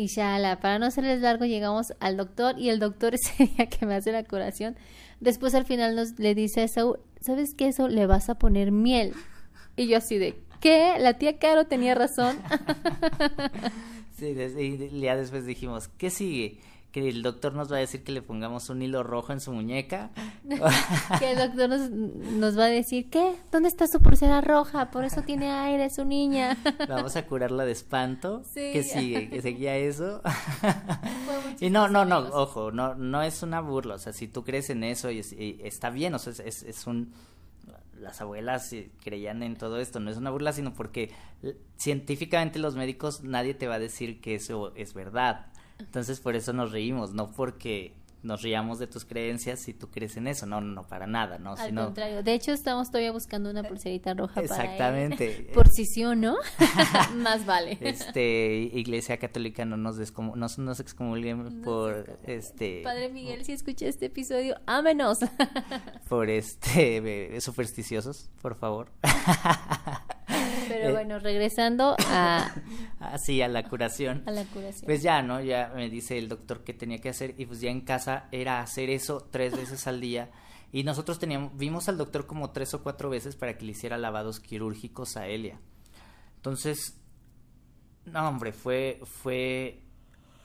[0.00, 3.66] Y ya, la, para no hacerles largo, llegamos al doctor y el doctor ese día
[3.66, 4.74] que me hace la curación,
[5.20, 7.68] después al final nos le dice a Saúl, ¿sabes qué?
[7.68, 9.12] Eso le vas a poner miel.
[9.76, 10.94] Y yo así de, ¿qué?
[10.98, 12.38] La tía Caro tenía razón.
[14.18, 16.60] sí, y ya después dijimos, ¿qué sigue?
[16.92, 19.52] Que el doctor nos va a decir que le pongamos un hilo rojo en su
[19.52, 20.10] muñeca.
[21.18, 23.36] que el doctor nos, va a decir, ¿qué?
[23.52, 24.90] ¿Dónde está su pulsera roja?
[24.90, 26.58] Por eso tiene aire su niña.
[26.88, 28.42] Vamos a curarla de espanto.
[28.44, 28.70] Sí.
[28.72, 29.30] ¿Qué sigue?
[29.30, 30.20] ¿Que seguía eso?
[31.60, 33.94] y no, no, no, ojo, no, no es una burla.
[33.94, 35.20] O sea, si tú crees en eso y,
[35.62, 37.12] está bien, o sea, es, es un
[38.00, 38.74] las abuelas
[39.04, 41.12] creían en todo esto, no es una burla, sino porque
[41.76, 45.50] científicamente los médicos nadie te va a decir que eso es verdad.
[45.80, 50.16] Entonces por eso nos reímos, no porque nos riamos de tus creencias si tú crees
[50.16, 51.54] en eso, no, no, para nada, ¿no?
[51.54, 55.44] Al contrario, de hecho estamos todavía buscando una pulserita roja Exactamente.
[55.46, 56.36] para Por si sí o no,
[57.16, 57.78] más vale.
[57.80, 62.82] Este, Iglesia Católica no nos descomu no nos excomulguen por, este...
[62.82, 65.20] Padre Miguel, si escuché este episodio, ámenos.
[66.08, 68.90] por este, supersticiosos, por favor.
[70.70, 72.54] Pero eh, bueno, regresando a...
[73.00, 74.22] Así, a la curación.
[74.26, 74.86] A la curación.
[74.86, 75.40] Pues ya, ¿no?
[75.40, 78.60] Ya me dice el doctor qué tenía que hacer y pues ya en casa era
[78.60, 80.30] hacer eso tres veces al día.
[80.72, 83.98] Y nosotros teníamos, vimos al doctor como tres o cuatro veces para que le hiciera
[83.98, 85.58] lavados quirúrgicos a Elia.
[86.36, 87.00] Entonces,
[88.06, 89.82] no, hombre, fue, fue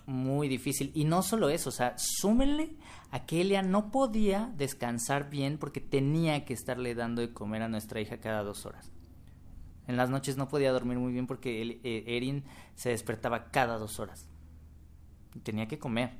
[0.07, 0.91] muy difícil.
[0.95, 2.75] Y no solo eso, o sea, súmenle
[3.11, 7.69] a que Elia no podía descansar bien porque tenía que estarle dando de comer a
[7.69, 8.91] nuestra hija cada dos horas.
[9.87, 12.43] En las noches no podía dormir muy bien porque eh, Erin
[12.75, 14.27] se despertaba cada dos horas.
[15.43, 16.17] tenía que comer.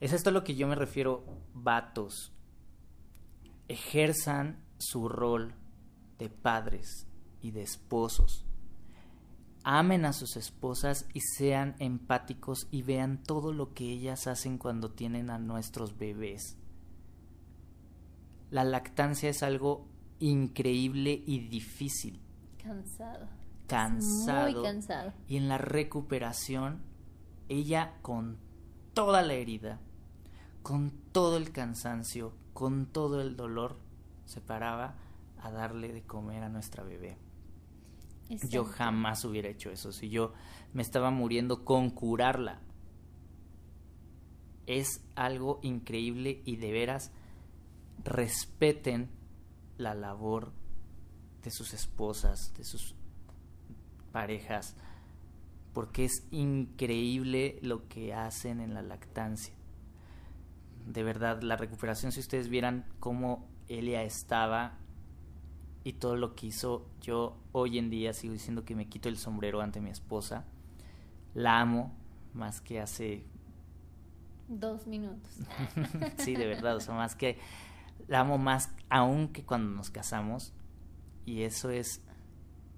[0.00, 2.32] Es esto a lo que yo me refiero, vatos.
[3.68, 5.54] Ejerzan su rol
[6.18, 7.06] de padres
[7.40, 8.44] y de esposos.
[9.62, 14.92] Amen a sus esposas y sean empáticos y vean todo lo que ellas hacen cuando
[14.92, 16.56] tienen a nuestros bebés.
[18.50, 22.20] La lactancia es algo increíble y difícil.
[22.62, 23.28] Cansado.
[23.66, 24.52] Cansado.
[24.52, 25.12] Muy cansado.
[25.28, 26.82] Y en la recuperación,
[27.48, 28.38] ella con
[28.94, 29.80] toda la herida,
[30.62, 33.78] con todo el cansancio, con todo el dolor,
[34.24, 34.96] se paraba
[35.38, 37.18] a darle de comer a nuestra bebé.
[38.48, 39.92] Yo jamás hubiera hecho eso.
[39.92, 40.32] Si yo
[40.72, 42.60] me estaba muriendo con curarla.
[44.66, 47.12] Es algo increíble y de veras
[48.02, 49.10] respeten
[49.78, 50.52] la labor
[51.42, 52.94] de sus esposas, de sus
[54.12, 54.74] parejas,
[55.72, 59.54] porque es increíble lo que hacen en la lactancia.
[60.86, 64.78] De verdad, la recuperación, si ustedes vieran cómo Elia estaba
[65.84, 69.18] y todo lo que hizo, yo hoy en día sigo diciendo que me quito el
[69.18, 70.44] sombrero ante mi esposa.
[71.34, 71.94] La amo
[72.32, 73.24] más que hace...
[74.48, 75.30] Dos minutos.
[76.18, 77.38] sí, de verdad, o sea, más que
[78.08, 80.52] la amo más aún que cuando nos casamos
[81.24, 82.00] y eso es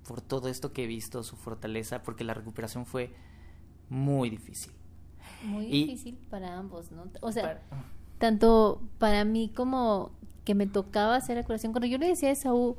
[0.06, 3.12] por todo esto que he visto, su fortaleza, porque la recuperación fue
[3.90, 4.72] muy difícil.
[5.44, 7.04] Muy difícil para ambos, ¿no?
[7.20, 7.60] O sea,
[8.16, 10.12] tanto para mí como
[10.44, 11.72] que me tocaba hacer la curación.
[11.72, 12.76] Cuando yo le decía a Saúl,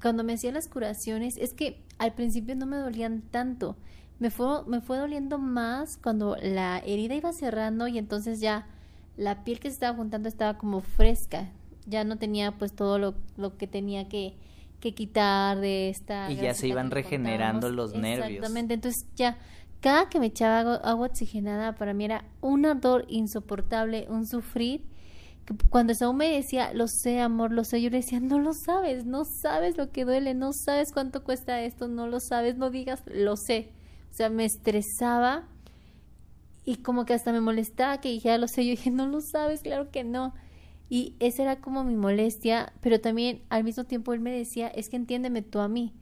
[0.00, 3.76] cuando me hacía las curaciones, es que al principio no me dolían tanto.
[4.20, 8.68] Me fue, me fue doliendo más cuando la herida iba cerrando y entonces ya
[9.16, 11.50] la piel que se estaba juntando estaba como fresca.
[11.86, 14.36] Ya no tenía pues todo lo, lo que tenía que,
[14.80, 16.30] que quitar de esta...
[16.30, 18.28] Y ya se iban regenerando los nervios.
[18.28, 19.38] Exactamente, entonces ya
[19.82, 24.86] cada que me echaba agua, oxigenada para mí era un ardor insoportable, un sufrir.
[25.70, 29.06] Cuando Saúl me decía, lo sé, amor, lo sé, yo le decía, no lo sabes,
[29.06, 33.02] no sabes lo que duele, no sabes cuánto cuesta esto, no lo sabes, no digas,
[33.06, 33.72] lo sé.
[34.12, 35.48] O sea, me estresaba
[36.64, 39.62] y como que hasta me molestaba que dijera, lo sé, yo dije, no lo sabes,
[39.62, 40.32] claro que no.
[40.92, 44.90] Y esa era como mi molestia, pero también al mismo tiempo él me decía, es
[44.90, 45.94] que entiéndeme tú a mí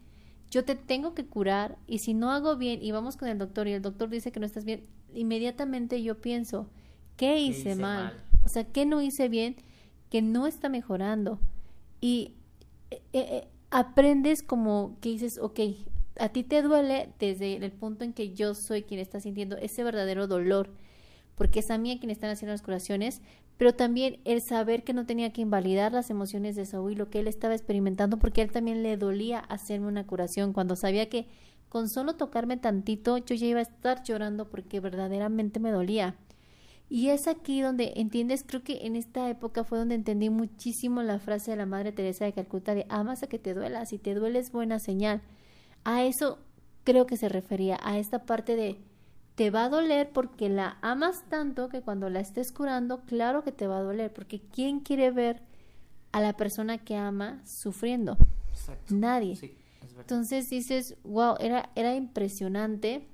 [0.51, 3.69] yo te tengo que curar y si no hago bien y vamos con el doctor
[3.69, 6.69] y el doctor dice que no estás bien, inmediatamente yo pienso,
[7.17, 8.21] ¿qué hice, mal?
[8.45, 9.57] O sea, ¿qué no hice bien?
[10.11, 11.39] Que no está mejorando.
[12.01, 12.35] Y
[12.91, 15.61] eh, eh, aprendes como que dices, ok,
[16.19, 19.85] a ti te duele desde el punto en que yo soy quien está sintiendo ese
[19.85, 20.71] verdadero dolor,
[21.37, 23.23] porque es a mí a quien están haciendo las curaciones,
[23.61, 27.11] pero también el saber que no tenía que invalidar las emociones de Saúl y lo
[27.11, 31.11] que él estaba experimentando, porque a él también le dolía hacerme una curación, cuando sabía
[31.11, 31.27] que
[31.69, 36.17] con solo tocarme tantito yo ya iba a estar llorando porque verdaderamente me dolía.
[36.89, 41.19] Y es aquí donde entiendes, creo que en esta época fue donde entendí muchísimo la
[41.19, 44.15] frase de la Madre Teresa de Calcuta de amas a que te duela, si te
[44.15, 45.21] duele es buena señal.
[45.85, 46.39] A eso
[46.83, 48.79] creo que se refería, a esta parte de
[49.41, 53.53] te va a doler porque la amas tanto que cuando la estés curando, claro que
[53.53, 55.41] te va a doler, porque ¿quién quiere ver
[56.13, 58.19] a la persona que ama sufriendo?
[58.91, 59.57] Nadie.
[59.99, 63.09] Entonces dices, wow, era, era impresionante.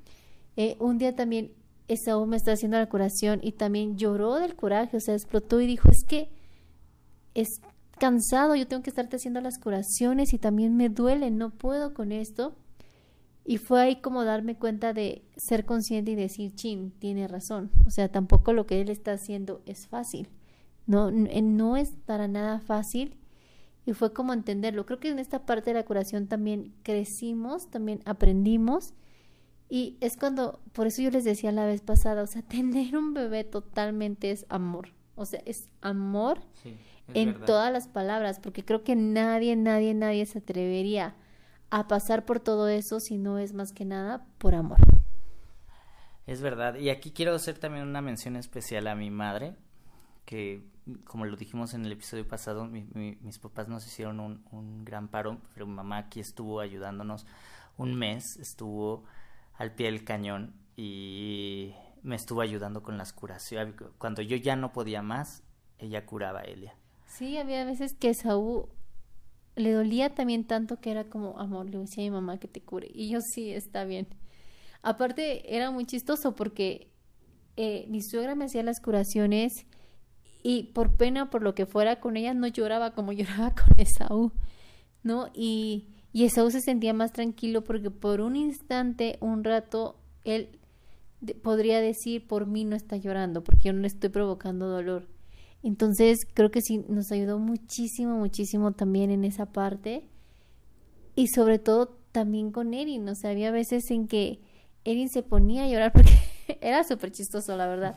[0.56, 1.52] Eh, un día también
[1.86, 5.68] Esaú me está haciendo la curación y también lloró del coraje, o sea, explotó y
[5.68, 6.32] dijo, es que
[7.34, 7.60] es
[8.00, 12.10] cansado, yo tengo que estarte haciendo las curaciones y también me duele, no puedo con
[12.10, 12.56] esto.
[13.48, 17.70] Y fue ahí como darme cuenta de ser consciente y decir, chin, tiene razón.
[17.86, 20.28] O sea, tampoco lo que él está haciendo es fácil.
[20.86, 23.16] No, no es para nada fácil.
[23.84, 24.84] Y fue como entenderlo.
[24.84, 28.94] Creo que en esta parte de la curación también crecimos, también aprendimos.
[29.68, 33.14] Y es cuando, por eso yo les decía la vez pasada, o sea, tener un
[33.14, 34.88] bebé totalmente es amor.
[35.14, 36.40] O sea, es amor
[37.14, 41.14] en todas las palabras, porque creo que nadie, nadie, nadie se atrevería
[41.76, 44.78] a pasar por todo eso si no es más que nada por amor.
[46.26, 46.76] Es verdad.
[46.76, 49.54] Y aquí quiero hacer también una mención especial a mi madre,
[50.24, 50.64] que
[51.04, 55.38] como lo dijimos en el episodio pasado, mis papás nos hicieron un, un, gran paro,
[55.52, 57.26] pero mi mamá aquí estuvo ayudándonos
[57.76, 59.04] un mes, estuvo
[59.58, 63.74] al pie del cañón y me estuvo ayudando con las curaciones.
[63.98, 65.42] Cuando yo ya no podía más,
[65.78, 66.74] ella curaba a Elia.
[67.04, 68.70] Sí, había veces que Saúl
[69.56, 72.60] le dolía también tanto que era como, amor, le decía a mi mamá que te
[72.60, 72.88] cure.
[72.92, 74.06] Y yo sí, está bien.
[74.82, 76.88] Aparte, era muy chistoso porque
[77.56, 79.66] eh, mi suegra me hacía las curaciones
[80.42, 84.32] y por pena, por lo que fuera con ella, no lloraba como lloraba con Esaú,
[85.02, 85.28] ¿no?
[85.34, 90.60] Y, y Esaú se sentía más tranquilo porque por un instante, un rato, él
[91.42, 95.08] podría decir, por mí no está llorando, porque yo no le estoy provocando dolor.
[95.62, 100.08] Entonces creo que sí nos ayudó muchísimo, muchísimo también en esa parte.
[101.14, 103.08] Y sobre todo también con Erin.
[103.08, 104.40] O sea, había veces en que
[104.84, 106.12] Erin se ponía a llorar porque
[106.60, 107.96] era súper chistoso, la verdad.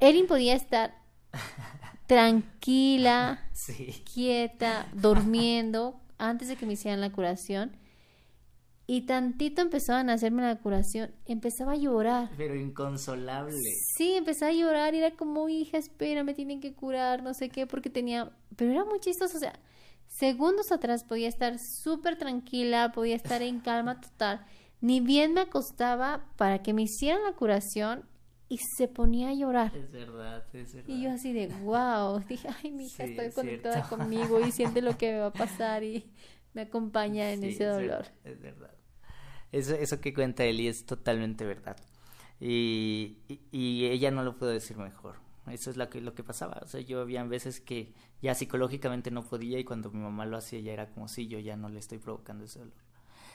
[0.00, 0.94] Erin podía estar
[2.06, 3.48] tranquila,
[4.12, 7.76] quieta, durmiendo antes de que me hicieran la curación.
[8.92, 12.28] Y tantito empezaban a hacerme la curación, empezaba a llorar.
[12.36, 13.56] Pero inconsolable.
[13.96, 17.48] Sí, empezaba a llorar y era como, hija, espera, me tienen que curar, no sé
[17.48, 18.36] qué, porque tenía...
[18.54, 19.58] Pero era muy chistoso, o sea,
[20.08, 24.44] segundos atrás podía estar súper tranquila, podía estar en calma total.
[24.82, 28.04] Ni bien me acostaba para que me hicieran la curación
[28.50, 29.74] y se ponía a llorar.
[29.74, 30.94] Es verdad, es verdad.
[30.94, 34.98] Y yo así de, wow, dije, ay, mi hija está conectada conmigo y siente lo
[34.98, 36.12] que me va a pasar y
[36.52, 38.04] me acompaña en ese dolor.
[38.22, 38.81] Es verdad.
[39.52, 41.76] Eso, eso que cuenta Eli es totalmente verdad.
[42.40, 43.18] Y,
[43.52, 45.16] y, ella no lo pudo decir mejor.
[45.48, 46.60] Eso es lo que, lo que pasaba.
[46.62, 50.38] O sea, yo había veces que ya psicológicamente no podía y cuando mi mamá lo
[50.38, 52.74] hacía ya era como si yo ya no le estoy provocando ese dolor.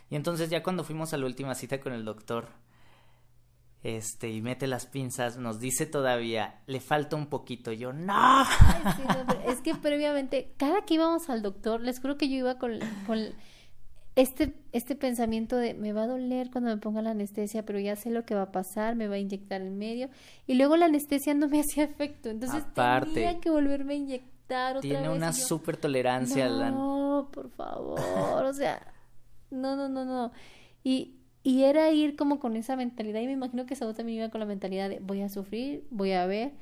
[0.10, 2.48] Y entonces ya cuando fuimos a la última cita con el doctor,
[3.84, 7.72] este, y mete las pinzas, nos dice todavía, le falta un poquito.
[7.72, 8.46] Yo, no.
[9.48, 13.20] es que previamente, cada que íbamos al doctor, les juro que yo iba con, con
[14.18, 17.96] este, este pensamiento de me va a doler cuando me ponga la anestesia, pero ya
[17.96, 20.10] sé lo que va a pasar, me va a inyectar en medio.
[20.48, 22.30] Y luego la anestesia no me hacía efecto.
[22.30, 25.18] Entonces tenía que volverme a inyectar otra Tiene vez.
[25.18, 26.50] una súper tolerancia.
[26.50, 28.00] No, por favor.
[28.44, 28.82] o sea,
[29.52, 30.32] no, no, no, no.
[30.84, 33.22] Y, y era ir como con esa mentalidad.
[33.22, 36.14] Y me imagino que Saúl también iba con la mentalidad de voy a sufrir, voy
[36.14, 36.54] a ver.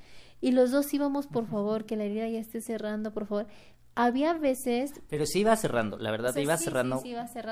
[0.42, 3.48] Y los dos íbamos, por favor, que la herida ya esté cerrando, por favor
[3.96, 4.94] había veces...
[5.10, 7.02] Pero sí iba cerrando, la verdad, iba, cerrando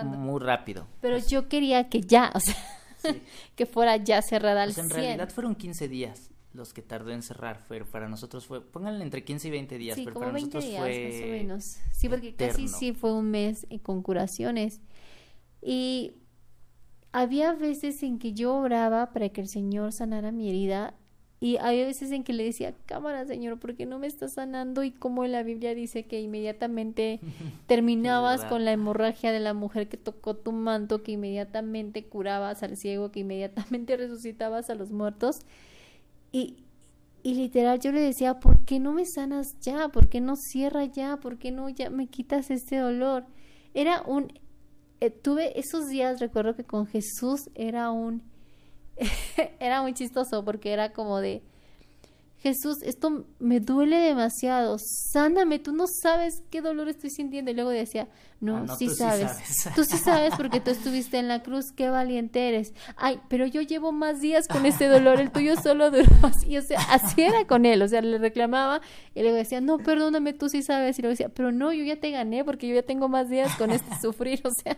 [0.04, 0.88] muy rápido.
[1.02, 2.56] Pero pues yo quería que ya, o sea,
[3.56, 7.24] que fuera ya cerrada al pues en realidad fueron 15 días los que tardó en
[7.24, 10.82] cerrar, pero para nosotros fue, pónganle entre 15 y 20 días, pero para nosotros días,
[10.82, 11.64] fue más o menos.
[11.92, 14.80] Sí, porque casi sí fue un mes con curaciones.
[15.64, 16.18] Y
[17.12, 20.94] había veces en que yo oraba para que el Señor sanara mi herida
[21.44, 24.82] y hay veces en que le decía, cámara, Señor, ¿por qué no me estás sanando?
[24.82, 27.20] Y como la Biblia dice que inmediatamente
[27.68, 32.78] terminabas con la hemorragia de la mujer que tocó tu manto, que inmediatamente curabas al
[32.78, 35.42] ciego, que inmediatamente resucitabas a los muertos.
[36.32, 36.64] Y,
[37.24, 39.90] y literal yo le decía, ¿por qué no me sanas ya?
[39.90, 41.18] ¿Por qué no cierra ya?
[41.18, 43.26] ¿Por qué no ya me quitas este dolor?
[43.74, 44.32] Era un...
[45.02, 48.22] Eh, tuve esos días, recuerdo que con Jesús era un
[49.60, 51.44] era muy chistoso porque era como de,
[52.44, 57.52] Jesús, esto me duele demasiado, sáname, tú no sabes qué dolor estoy sintiendo.
[57.52, 58.10] Y luego decía,
[58.42, 59.32] no, ah, sí, sabes.
[59.74, 62.74] tú sí sabes porque tú estuviste en la cruz, qué valiente eres.
[62.98, 66.62] Ay, pero yo llevo más días con este dolor, el tuyo solo duró así, o
[66.62, 68.82] sea, así era con él, o sea, le reclamaba
[69.16, 71.00] y luego decía, no, perdóname, tú sí sabes.
[71.00, 73.56] Y luego decía, pero no, yo ya te gané porque yo ya tengo más días
[73.56, 74.78] con este sufrir, o sea,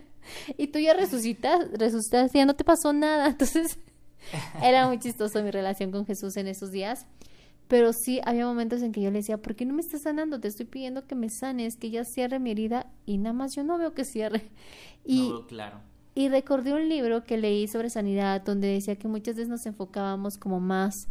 [0.56, 3.80] y tú ya resucitas, resucitas, ya no te pasó nada, entonces...
[4.64, 7.06] Era muy chistoso mi relación con Jesús en esos días.
[7.68, 10.40] Pero sí había momentos en que yo le decía, ¿por qué no me estás sanando?
[10.40, 13.64] Te estoy pidiendo que me sanes, que ya cierre mi herida y nada más yo
[13.64, 14.50] no veo que cierre.
[15.04, 15.82] Y, claro.
[16.16, 20.38] y recordé un libro que leí sobre sanidad donde decía que muchas veces nos enfocábamos
[20.38, 21.08] como más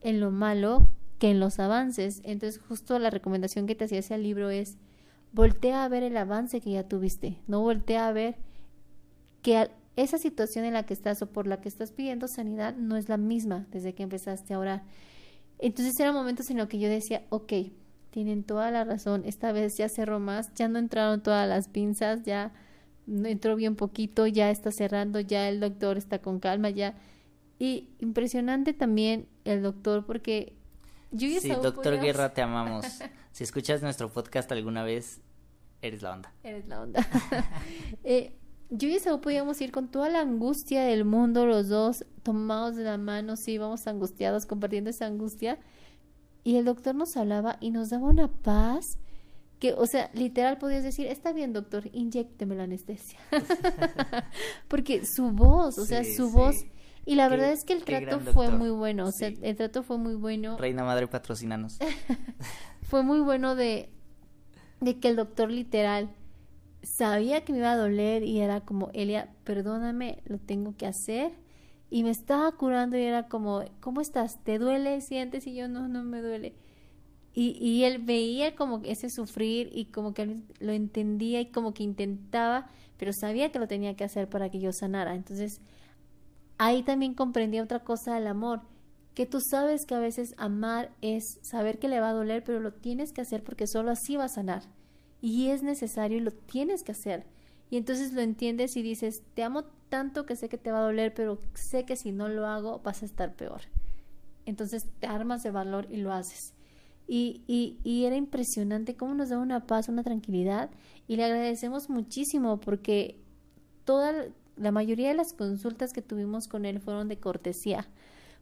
[0.00, 0.88] en lo malo
[1.18, 2.20] que en los avances.
[2.24, 4.78] Entonces justo la recomendación que te hacía ese libro es,
[5.32, 8.36] voltea a ver el avance que ya tuviste, no voltea a ver
[9.42, 12.96] que esa situación en la que estás o por la que estás pidiendo sanidad no
[12.96, 14.82] es la misma desde que empezaste a orar.
[15.58, 17.52] Entonces eran momentos en los que yo decía, ok,
[18.10, 22.22] tienen toda la razón, esta vez ya cerró más, ya no entraron todas las pinzas,
[22.22, 22.52] ya
[23.06, 26.94] entró bien poquito, ya está cerrando, ya el doctor está con calma, ya.
[27.58, 30.54] Y impresionante también el doctor porque
[31.10, 32.84] yo Sí, doctor Guerra, te amamos.
[33.32, 35.20] si escuchas nuestro podcast alguna vez,
[35.80, 36.32] eres la onda.
[36.42, 37.06] Eres la onda.
[38.04, 38.36] eh,
[38.70, 42.84] yo y Saúl podíamos ir con toda la angustia del mundo, los dos tomados de
[42.84, 45.58] la mano, sí, íbamos angustiados, compartiendo esa angustia.
[46.42, 48.98] Y el doctor nos hablaba y nos daba una paz
[49.58, 53.18] que, o sea, literal podías decir, está bien, doctor, inyecteme la anestesia.
[54.68, 56.56] Porque su voz, o sea, su voz.
[57.04, 59.96] Y la verdad es que el trato fue muy bueno, o sea, el trato fue
[59.96, 60.56] muy bueno.
[60.58, 61.78] Reina Madre, patrocinanos.
[62.82, 63.90] fue muy bueno de,
[64.80, 66.10] de que el doctor literal
[66.86, 71.32] sabía que me iba a doler y era como, Elia, perdóname, lo tengo que hacer.
[71.90, 74.42] Y me estaba curando y era como, ¿cómo estás?
[74.44, 75.00] ¿Te duele?
[75.00, 75.46] ¿Sientes?
[75.46, 76.54] Y yo, no, no me duele.
[77.34, 81.82] Y, y él veía como ese sufrir y como que lo entendía y como que
[81.82, 85.14] intentaba, pero sabía que lo tenía que hacer para que yo sanara.
[85.14, 85.60] Entonces,
[86.56, 88.62] ahí también comprendía otra cosa del amor,
[89.14, 92.60] que tú sabes que a veces amar es saber que le va a doler, pero
[92.60, 94.62] lo tienes que hacer porque solo así va a sanar
[95.20, 97.24] y es necesario y lo tienes que hacer.
[97.70, 100.84] Y entonces lo entiendes y dices, te amo tanto que sé que te va a
[100.84, 103.62] doler, pero sé que si no lo hago vas a estar peor.
[104.44, 106.52] Entonces te armas de valor y lo haces.
[107.08, 110.70] Y, y, y era impresionante cómo nos da una paz, una tranquilidad
[111.06, 113.16] y le agradecemos muchísimo porque
[113.84, 114.26] toda
[114.56, 117.86] la mayoría de las consultas que tuvimos con él fueron de cortesía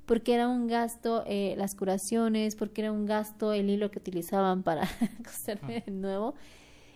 [0.06, 4.62] porque era un gasto eh, las curaciones, porque era un gasto el hilo que utilizaban
[4.62, 4.88] para
[5.24, 6.34] coserme de nuevo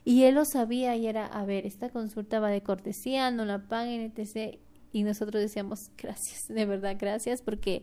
[0.04, 3.66] y él lo sabía y era, a ver, esta consulta va de cortesía, no la
[3.68, 4.58] paguen, etc.
[4.92, 7.82] Y nosotros decíamos, gracias, de verdad, gracias, porque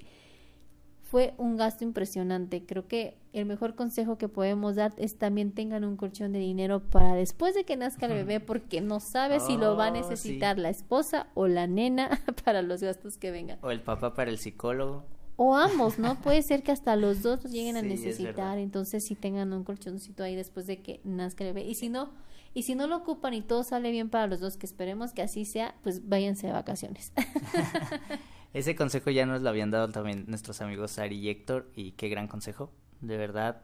[1.06, 2.66] fue un gasto impresionante.
[2.66, 6.82] Creo que el mejor consejo que podemos dar es también tengan un colchón de dinero
[6.82, 9.94] para después de que nazca el bebé, porque no sabe si lo va a oh,
[9.94, 12.10] necesitar la esposa o la nena
[12.44, 13.60] para los gastos que vengan.
[13.62, 15.06] O el papá para el psicólogo.
[15.38, 16.22] O ambos, ¿no?
[16.22, 20.36] Puede ser que hasta los dos lleguen a necesitar, entonces si tengan un colchoncito ahí
[20.36, 21.68] después de que nazca el bebé.
[21.68, 22.12] Y si no,
[22.54, 25.22] y si no lo ocupan y todo sale bien para los dos, que esperemos que
[25.22, 27.12] así sea, pues váyanse de vacaciones.
[28.54, 32.08] Ese consejo ya nos lo habían dado también nuestros amigos Ari y Héctor, y qué
[32.08, 32.72] gran consejo,
[33.02, 33.64] de verdad,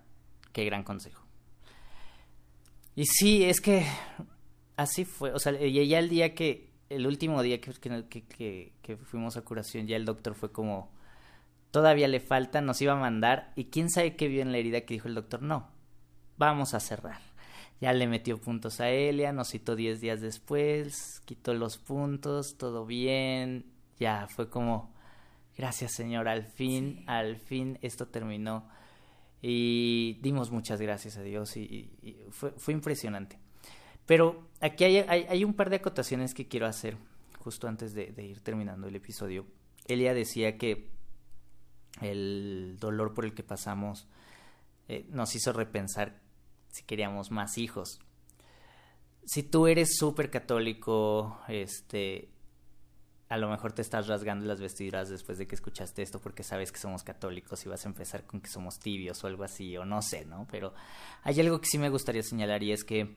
[0.52, 1.24] qué gran consejo.
[2.98, 3.86] Y sí, es que
[4.76, 8.74] así fue, o sea, y ya el día que, el último día que, que, que,
[8.82, 10.92] que fuimos a curación, ya el doctor fue como,
[11.72, 14.82] todavía le falta, nos iba a mandar, y quién sabe qué vio en la herida
[14.82, 15.70] que dijo el doctor, no,
[16.38, 17.20] vamos a cerrar.
[17.80, 22.86] Ya le metió puntos a Elia, nos citó 10 días después, quitó los puntos, todo
[22.86, 23.66] bien,
[24.00, 24.94] ya fue como,
[25.58, 28.68] gracias Señor, al fin, al fin esto terminó.
[29.42, 31.90] Y dimos muchas gracias a Dios y,
[32.30, 33.40] fue, fue, impresionante.
[34.06, 36.96] Pero aquí hay, hay, un par de acotaciones que quiero hacer
[37.40, 39.46] justo antes de, ir terminando el episodio.
[39.88, 40.90] Elia decía que
[42.00, 44.08] el dolor por el que pasamos
[44.88, 46.20] eh, nos hizo repensar
[46.70, 48.00] si queríamos más hijos.
[49.26, 52.30] Si tú eres súper católico, este,
[53.30, 56.72] a lo mejor te estás rasgando las vestiduras después de que escuchaste esto porque sabes
[56.72, 59.86] que somos católicos y vas a empezar con que somos tibios o algo así, o
[59.86, 60.48] no sé, ¿no?
[60.52, 60.74] Pero
[61.24, 63.16] hay algo que sí me gustaría señalar y es que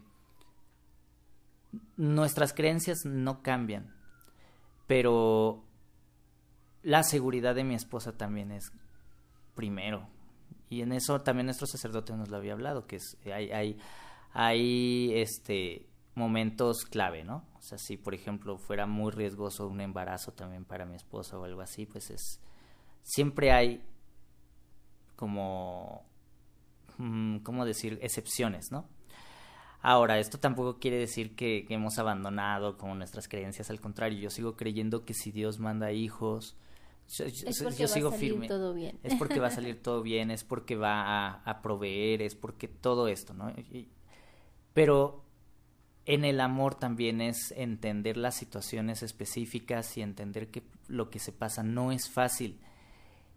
[1.96, 3.92] nuestras creencias no cambian,
[4.86, 5.64] pero
[6.84, 8.70] la seguridad de mi esposa también es
[9.54, 10.06] primero.
[10.68, 13.78] Y en eso también nuestro sacerdote nos lo había hablado, que es, hay, hay,
[14.32, 17.44] hay este, momentos clave, ¿no?
[17.54, 21.44] O sea, si por ejemplo fuera muy riesgoso un embarazo también para mi esposa o
[21.44, 22.40] algo así, pues es,
[23.02, 23.82] siempre hay
[25.16, 26.04] como,
[26.98, 27.98] mm, ¿cómo decir?
[28.02, 28.86] Excepciones, ¿no?
[29.80, 34.30] Ahora, esto tampoco quiere decir que, que, hemos abandonado como nuestras creencias, al contrario, yo
[34.30, 36.56] sigo creyendo que si Dios manda hijos,
[37.08, 38.98] yo, es porque va sigo a salir Todo bien.
[39.02, 43.08] Es porque va a salir todo bien, es porque va a, proveer, es porque todo
[43.08, 43.52] esto, ¿no?
[44.72, 45.24] pero
[46.06, 51.32] en el amor también es entender las situaciones específicas y entender que lo que se
[51.32, 52.60] pasa no es fácil.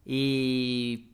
[0.03, 1.11] Y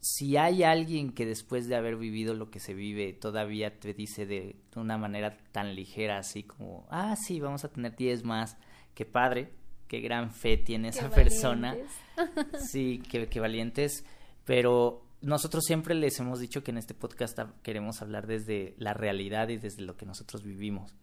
[0.00, 4.24] si hay alguien que después de haber vivido lo que se vive todavía te dice
[4.24, 8.56] de una manera tan ligera así como, ah, sí, vamos a tener 10 más,
[8.94, 9.52] qué padre,
[9.90, 11.76] qué gran fe tiene esa persona.
[12.70, 14.04] Sí, qué, qué valientes.
[14.44, 19.48] Pero nosotros siempre les hemos dicho que en este podcast queremos hablar desde la realidad
[19.48, 20.94] y desde lo que nosotros vivimos.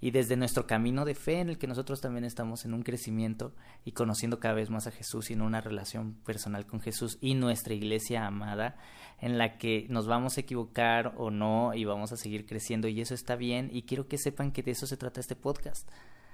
[0.00, 3.54] Y desde nuestro camino de fe en el que nosotros también estamos en un crecimiento
[3.84, 7.34] y conociendo cada vez más a Jesús y en una relación personal con Jesús y
[7.34, 8.76] nuestra iglesia amada
[9.20, 13.00] en la que nos vamos a equivocar o no y vamos a seguir creciendo y
[13.00, 15.88] eso está bien y quiero que sepan que de eso se trata este podcast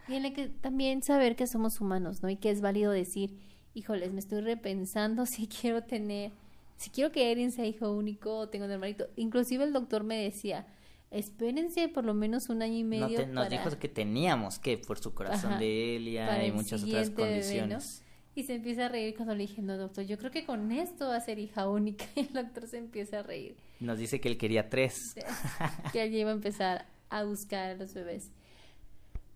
[0.07, 2.31] tiene que también saber que somos humanos, ¿no?
[2.31, 3.39] Y que es válido decir,
[3.75, 6.33] híjoles, me estoy repensando si quiero tener,
[6.77, 9.09] si quiero que Erin sea hijo único o tengo un hermanito.
[9.17, 10.67] Inclusive el doctor me decía,
[11.11, 13.27] espérense por lo menos un año y medio.
[13.27, 18.03] nos dijo que teníamos que, por su corazón de Elia y muchas otras condiciones.
[18.35, 21.09] Y se empieza a reír cuando le dije, no, doctor, yo creo que con esto
[21.09, 22.07] va a ser hija única.
[22.17, 23.57] Y el doctor se empieza a reír.
[23.79, 25.15] Nos dice que él quería tres.
[25.93, 28.31] que él iba a empezar a buscar a los bebés.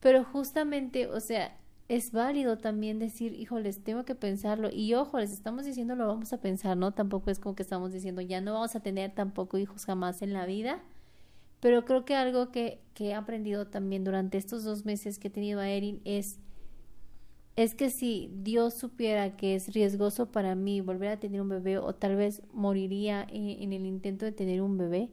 [0.07, 4.71] Pero justamente, o sea, es válido también decir, híjoles, tengo que pensarlo.
[4.73, 6.95] Y ojo, les estamos diciendo lo vamos a pensar, ¿no?
[6.95, 10.33] Tampoco es como que estamos diciendo, ya no vamos a tener tampoco hijos jamás en
[10.33, 10.81] la vida.
[11.59, 15.59] Pero creo que algo que, he aprendido también durante estos dos meses que he tenido
[15.59, 16.39] a Erin es,
[17.57, 21.79] es que si Dios supiera que es riesgoso para mí volver a tener un bebé
[21.79, 25.11] o tal vez moriría en, en el intento de tener un bebé,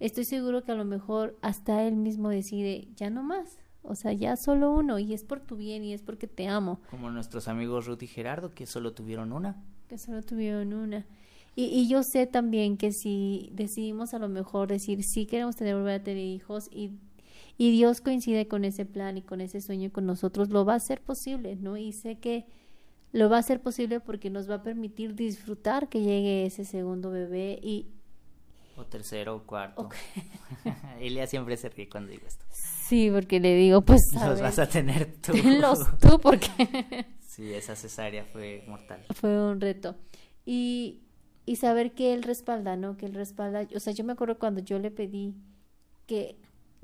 [0.00, 4.12] estoy seguro que a lo mejor hasta él mismo decide, ya no más, o sea,
[4.12, 6.80] ya solo uno y es por tu bien y es porque te amo.
[6.90, 9.62] Como nuestros amigos Ruth y Gerardo que solo tuvieron una.
[9.88, 11.06] Que solo tuvieron una.
[11.54, 15.76] Y, y yo sé también que si decidimos a lo mejor decir sí queremos tener
[15.76, 16.92] volver a tener hijos y,
[17.58, 20.76] y Dios coincide con ese plan y con ese sueño con nosotros, lo va a
[20.76, 21.76] hacer posible, ¿no?
[21.76, 22.46] Y sé que
[23.12, 27.10] lo va a hacer posible porque nos va a permitir disfrutar que llegue ese segundo
[27.10, 27.86] bebé y,
[28.76, 29.88] o tercero o cuarto.
[31.00, 32.44] Elia siempre se ríe cuando digo esto.
[32.88, 34.02] Sí, porque le digo, pues.
[34.26, 35.32] Los vas a tener tú.
[35.60, 37.06] Los tú, porque.
[37.26, 39.04] sí, esa cesárea fue mortal.
[39.14, 39.96] Fue un reto.
[40.44, 41.00] Y,
[41.46, 42.96] y saber que él respalda, ¿no?
[42.96, 43.66] Que él respalda.
[43.74, 45.34] O sea, yo me acuerdo cuando yo le pedí
[46.06, 46.36] que,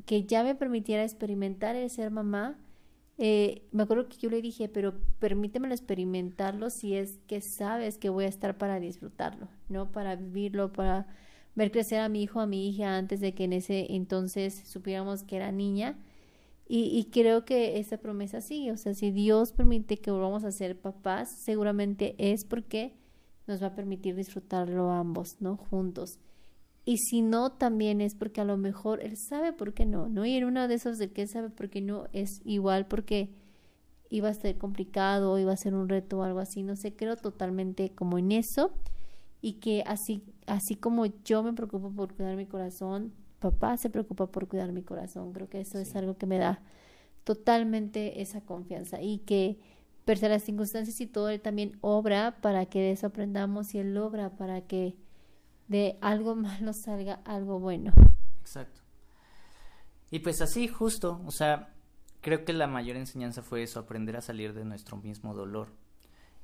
[0.07, 2.59] que ya me permitiera experimentar el ser mamá.
[3.19, 8.09] Eh, me acuerdo que yo le dije, pero permítemelo experimentarlo si es que sabes que
[8.09, 9.93] voy a estar para disfrutarlo, ¿no?
[9.93, 11.07] Para vivirlo, para
[11.61, 15.25] ver crecer a mi hijo, a mi hija antes de que en ese entonces supiéramos
[15.25, 15.99] que era niña.
[16.73, 20.81] Y, creo que esa promesa sigue, o sea, si Dios permite que volvamos a ser
[20.81, 22.95] papás, seguramente es porque
[23.49, 25.57] nos va a permitir disfrutarlo ambos, ¿no?
[25.57, 26.21] Juntos.
[26.85, 30.25] Y si no, también es porque a lo mejor Él sabe por qué no, ¿no?
[30.25, 33.31] Y en uno de esos de que Él sabe por qué no es igual porque
[34.09, 37.17] iba a ser complicado, iba a ser un reto o algo así, no sé, creo
[37.17, 38.71] totalmente como en eso
[39.43, 44.27] y que así, así como yo me preocupo por cuidar mi corazón, papá se preocupa
[44.27, 45.33] por cuidar mi corazón.
[45.33, 46.63] Creo que eso es algo que me da
[47.25, 49.59] totalmente esa confianza y que
[50.05, 53.79] pese a las circunstancias y todo, Él también obra para que de eso aprendamos y
[53.79, 54.97] Él obra para que
[55.69, 57.93] de algo malo salga algo bueno.
[58.41, 58.81] Exacto.
[60.11, 61.73] Y pues así, justo, o sea,
[62.21, 65.69] creo que la mayor enseñanza fue eso, aprender a salir de nuestro mismo dolor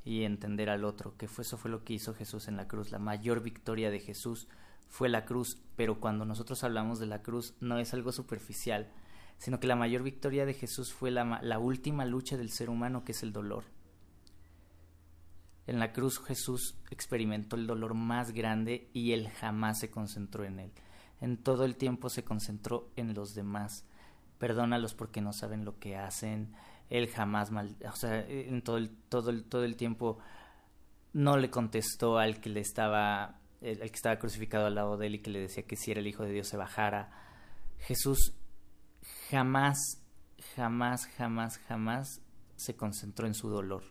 [0.07, 2.93] y entender al otro, que fue, eso fue lo que hizo Jesús en la cruz,
[2.93, 4.49] la mayor victoria de Jesús
[4.89, 8.89] fue la cruz, pero cuando nosotros hablamos de la cruz no es algo superficial,
[9.37, 13.05] sino que la mayor victoria de Jesús fue la, la última lucha del ser humano,
[13.05, 13.65] que es el dolor.
[15.67, 20.61] En la cruz Jesús experimentó el dolor más grande y él jamás se concentró en
[20.61, 20.73] él.
[21.21, 23.85] En todo el tiempo se concentró en los demás.
[24.39, 26.55] Perdónalos porque no saben lo que hacen.
[26.89, 30.19] Él jamás mal, o sea, en todo el, todo el, todo el tiempo
[31.13, 35.15] no le contestó al que le estaba el, que estaba crucificado al lado de él
[35.17, 37.11] y que le decía que si era el Hijo de Dios se bajara.
[37.79, 38.35] Jesús
[39.31, 39.79] jamás,
[40.55, 42.21] jamás, jamás, jamás
[42.57, 43.85] se concentró en su dolor.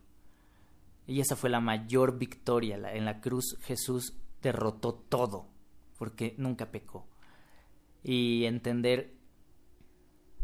[1.07, 2.77] Y esa fue la mayor victoria.
[2.93, 5.49] En la cruz Jesús derrotó todo,
[5.97, 7.07] porque nunca pecó.
[8.03, 9.14] Y entender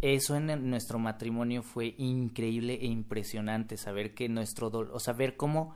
[0.01, 5.75] eso en nuestro matrimonio fue increíble e impresionante, saber que nuestro dolor, o saber cómo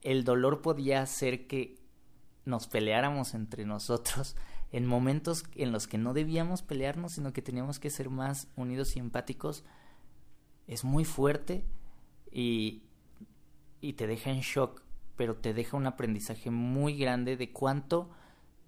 [0.00, 1.78] el dolor podía hacer que
[2.46, 4.36] nos peleáramos entre nosotros
[4.72, 8.96] en momentos en los que no debíamos pelearnos, sino que teníamos que ser más unidos
[8.96, 9.64] y empáticos,
[10.66, 11.64] es muy fuerte
[12.30, 12.84] y,
[13.80, 14.82] y te deja en shock,
[15.16, 18.10] pero te deja un aprendizaje muy grande de cuánto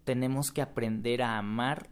[0.04, 1.88] tenemos que aprender a amar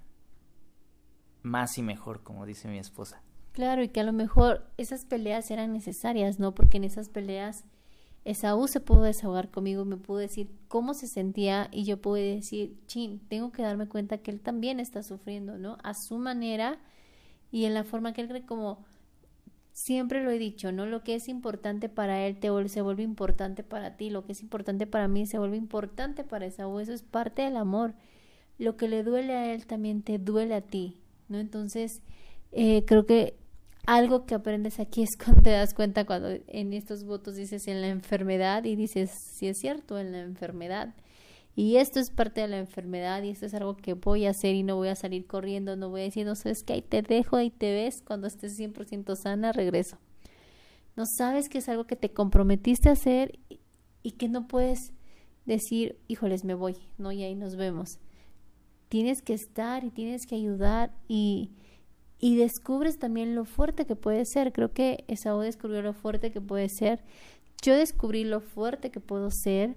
[1.48, 3.22] más y mejor, como dice mi esposa.
[3.52, 6.54] Claro, y que a lo mejor esas peleas eran necesarias, ¿no?
[6.54, 7.64] Porque en esas peleas
[8.24, 12.78] Esaú se pudo desahogar conmigo, me pudo decir cómo se sentía y yo pude decir,
[12.86, 15.78] chin, tengo que darme cuenta que él también está sufriendo, ¿no?
[15.82, 16.78] A su manera
[17.50, 18.84] y en la forma que él cree como
[19.72, 20.86] siempre lo he dicho, ¿no?
[20.86, 24.42] Lo que es importante para él te se vuelve importante para ti, lo que es
[24.42, 27.94] importante para mí se vuelve importante para Esaú, eso es parte del amor.
[28.58, 30.97] Lo que le duele a él también te duele a ti,
[31.28, 31.38] ¿no?
[31.38, 32.02] Entonces,
[32.52, 33.36] eh, creo que
[33.86, 37.80] algo que aprendes aquí es cuando te das cuenta cuando en estos votos dices en
[37.80, 40.94] la enfermedad y dices si es cierto en la enfermedad
[41.58, 44.54] y esto es parte de la enfermedad y esto es algo que voy a hacer
[44.54, 47.02] y no voy a salir corriendo, no voy a decir, no sabes que ahí te
[47.02, 49.98] dejo, y te ves, cuando estés 100% sana, regreso.
[50.94, 53.40] No sabes que es algo que te comprometiste a hacer
[54.04, 54.92] y que no puedes
[55.46, 57.98] decir, híjoles, me voy, no, y ahí nos vemos.
[58.88, 61.50] Tienes que estar y tienes que ayudar y,
[62.18, 64.52] y descubres también lo fuerte que puede ser.
[64.52, 67.00] Creo que Esaú descubrió lo fuerte que puede ser.
[67.62, 69.76] Yo descubrí lo fuerte que puedo ser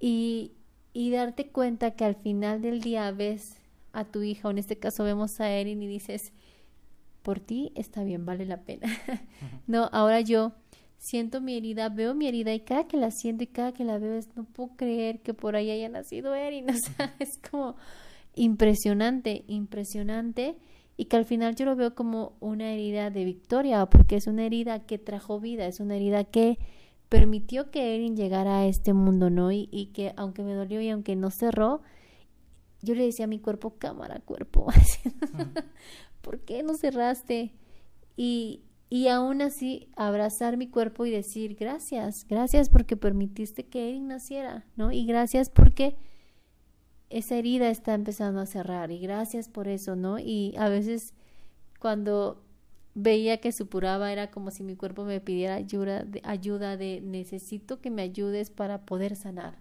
[0.00, 0.52] y,
[0.92, 3.56] y darte cuenta que al final del día ves
[3.92, 6.32] a tu hija, o en este caso vemos a Erin y dices,
[7.22, 8.86] por ti está bien, vale la pena.
[9.66, 10.52] no, ahora yo
[10.98, 13.98] siento mi herida, veo mi herida y cada que la siento y cada que la
[13.98, 17.76] veo es, no puedo creer que por ahí haya nacido Erin, o sea, es como
[18.36, 20.56] impresionante, impresionante
[20.96, 24.46] y que al final yo lo veo como una herida de victoria, porque es una
[24.46, 26.58] herida que trajo vida, es una herida que
[27.08, 29.52] permitió que Erin llegara a este mundo, ¿no?
[29.52, 31.82] Y, y que aunque me dolió y aunque no cerró,
[32.82, 34.66] yo le decía a mi cuerpo, cámara, cuerpo,
[36.22, 37.52] ¿por qué no cerraste?
[38.16, 44.08] Y, y aún así abrazar mi cuerpo y decir gracias, gracias porque permitiste que Erin
[44.08, 44.92] naciera, ¿no?
[44.92, 45.96] Y gracias porque
[47.10, 50.18] esa herida está empezando a cerrar y gracias por eso, ¿no?
[50.18, 51.14] Y a veces
[51.78, 52.42] cuando
[52.94, 57.80] veía que supuraba era como si mi cuerpo me pidiera ayuda de, ayuda de necesito
[57.80, 59.58] que me ayudes para poder sanar.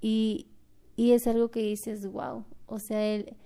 [0.00, 0.46] Y,
[0.94, 3.36] y es algo que dices, wow, o sea, el,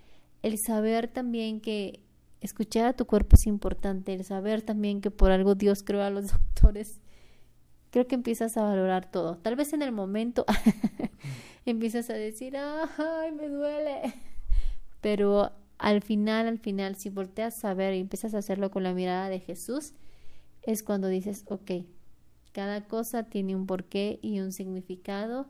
[0.42, 2.00] el saber también que
[2.40, 6.10] escuchar a tu cuerpo es importante, el saber también que por algo Dios creó a
[6.10, 7.00] los doctores,
[7.90, 9.36] creo que empiezas a valorar todo.
[9.36, 10.44] Tal vez en el momento
[11.66, 14.14] empiezas a decir, ay, me duele.
[15.00, 18.92] Pero al final, al final, si volteas a ver y empiezas a hacerlo con la
[18.92, 19.94] mirada de Jesús,
[20.62, 21.70] es cuando dices, ok,
[22.52, 25.46] cada cosa tiene un porqué y un significado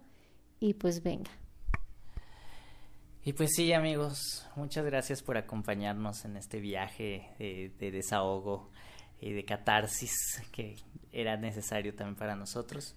[0.60, 1.30] y pues venga.
[3.22, 8.70] Y pues sí, amigos, muchas gracias por acompañarnos en este viaje de, de desahogo
[9.20, 10.12] y de catarsis
[10.52, 10.76] que
[11.12, 12.96] era necesario también para nosotros.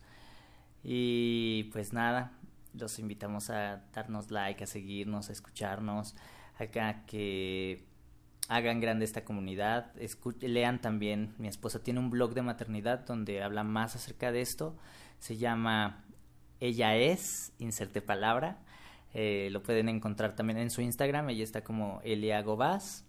[0.83, 2.31] Y pues nada,
[2.73, 6.15] los invitamos a darnos like, a seguirnos, a escucharnos,
[6.59, 6.67] a
[7.05, 7.85] que
[8.49, 9.93] hagan grande esta comunidad,
[10.41, 14.75] lean también, mi esposa tiene un blog de maternidad donde habla más acerca de esto,
[15.19, 16.03] se llama
[16.59, 18.59] Ella es, inserte palabra,
[19.15, 23.05] Eh, lo pueden encontrar también en su Instagram, ella está como Elia Gobaz.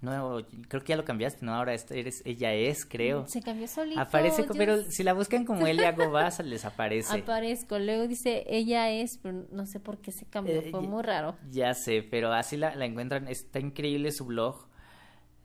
[0.00, 0.38] No,
[0.68, 1.54] creo que ya lo cambiaste, ¿no?
[1.54, 3.26] Ahora eres, ella es, creo.
[3.26, 4.00] Se cambió solito.
[4.00, 7.20] Aparece, pero si la buscan como Elia Gobaz, les aparece.
[7.20, 11.36] Aparezco, luego dice ella es, pero no sé por qué se cambió, fue muy raro.
[11.50, 14.68] Ya sé, pero así la, la encuentran, está increíble su blog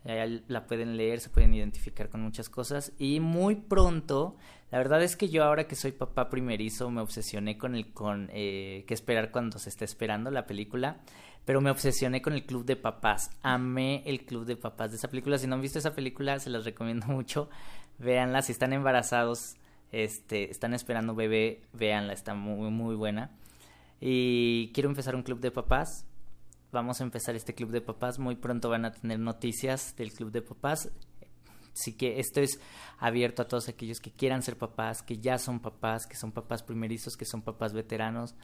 [0.04, 4.38] la pueden leer, se pueden identificar con muchas cosas y muy pronto,
[4.72, 8.30] la verdad es que yo ahora que soy papá primerizo me obsesioné con el con
[8.32, 11.02] eh, qué esperar cuando se está esperando la película,
[11.46, 15.10] pero me obsesioné con el club de papás, amé el club de papás de esa
[15.10, 17.50] película, si no han visto esa película se las recomiendo mucho,
[17.98, 19.56] véanla, si están embarazados,
[19.92, 23.32] este, están esperando bebé, véanla, está muy muy buena
[24.00, 26.06] y quiero empezar un club de papás
[26.72, 28.20] vamos a empezar este club de papás.
[28.20, 30.90] Muy pronto van a tener noticias del club de papás.
[31.74, 32.60] Así que esto es
[32.98, 36.64] abierto a todos aquellos que quieran ser papás, que ya son papás, que son papás
[36.64, 38.36] primerizos, que son papás veteranos.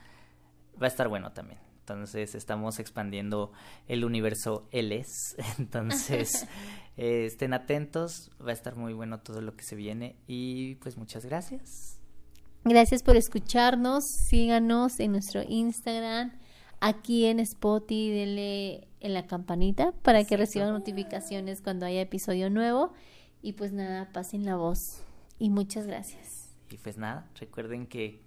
[0.82, 1.60] Va a estar bueno también.
[1.88, 3.52] Entonces estamos expandiendo
[3.88, 5.36] el universo LS.
[5.60, 6.48] Entonces
[6.98, 8.32] eh, estén atentos.
[8.42, 10.16] Va a estar muy bueno todo lo que se viene.
[10.26, 12.00] Y pues muchas gracias.
[12.64, 14.04] Gracias por escucharnos.
[14.04, 16.32] Síganos en nuestro Instagram
[16.80, 22.94] aquí en Spotify, denle en la campanita para que reciban notificaciones cuando haya episodio nuevo.
[23.44, 25.04] Y pues nada, pasen la voz.
[25.38, 26.50] Y muchas gracias.
[26.72, 28.24] Y pues nada, recuerden que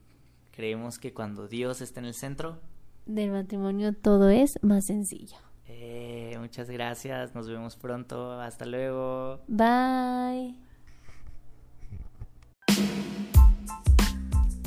[0.52, 2.60] creemos que cuando Dios está en el centro
[3.08, 5.36] del matrimonio todo es más sencillo.
[5.66, 9.40] Eh, muchas gracias, nos vemos pronto, hasta luego.
[9.48, 10.54] Bye.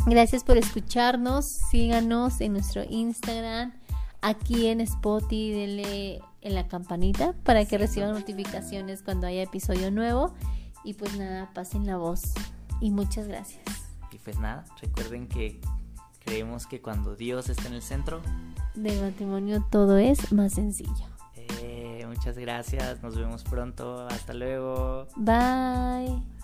[0.07, 1.45] Gracias por escucharnos.
[1.45, 3.71] Síganos en nuestro Instagram,
[4.21, 10.33] aquí en Spotify, denle en la campanita para que reciban notificaciones cuando haya episodio nuevo.
[10.83, 12.33] Y pues nada, pasen la voz.
[12.79, 13.63] Y muchas gracias.
[14.11, 15.61] Y pues nada, recuerden que
[16.23, 18.21] creemos que cuando Dios está en el centro
[18.75, 21.05] del matrimonio todo es más sencillo.
[21.35, 25.07] Eh, muchas gracias, nos vemos pronto, hasta luego.
[25.15, 26.40] Bye.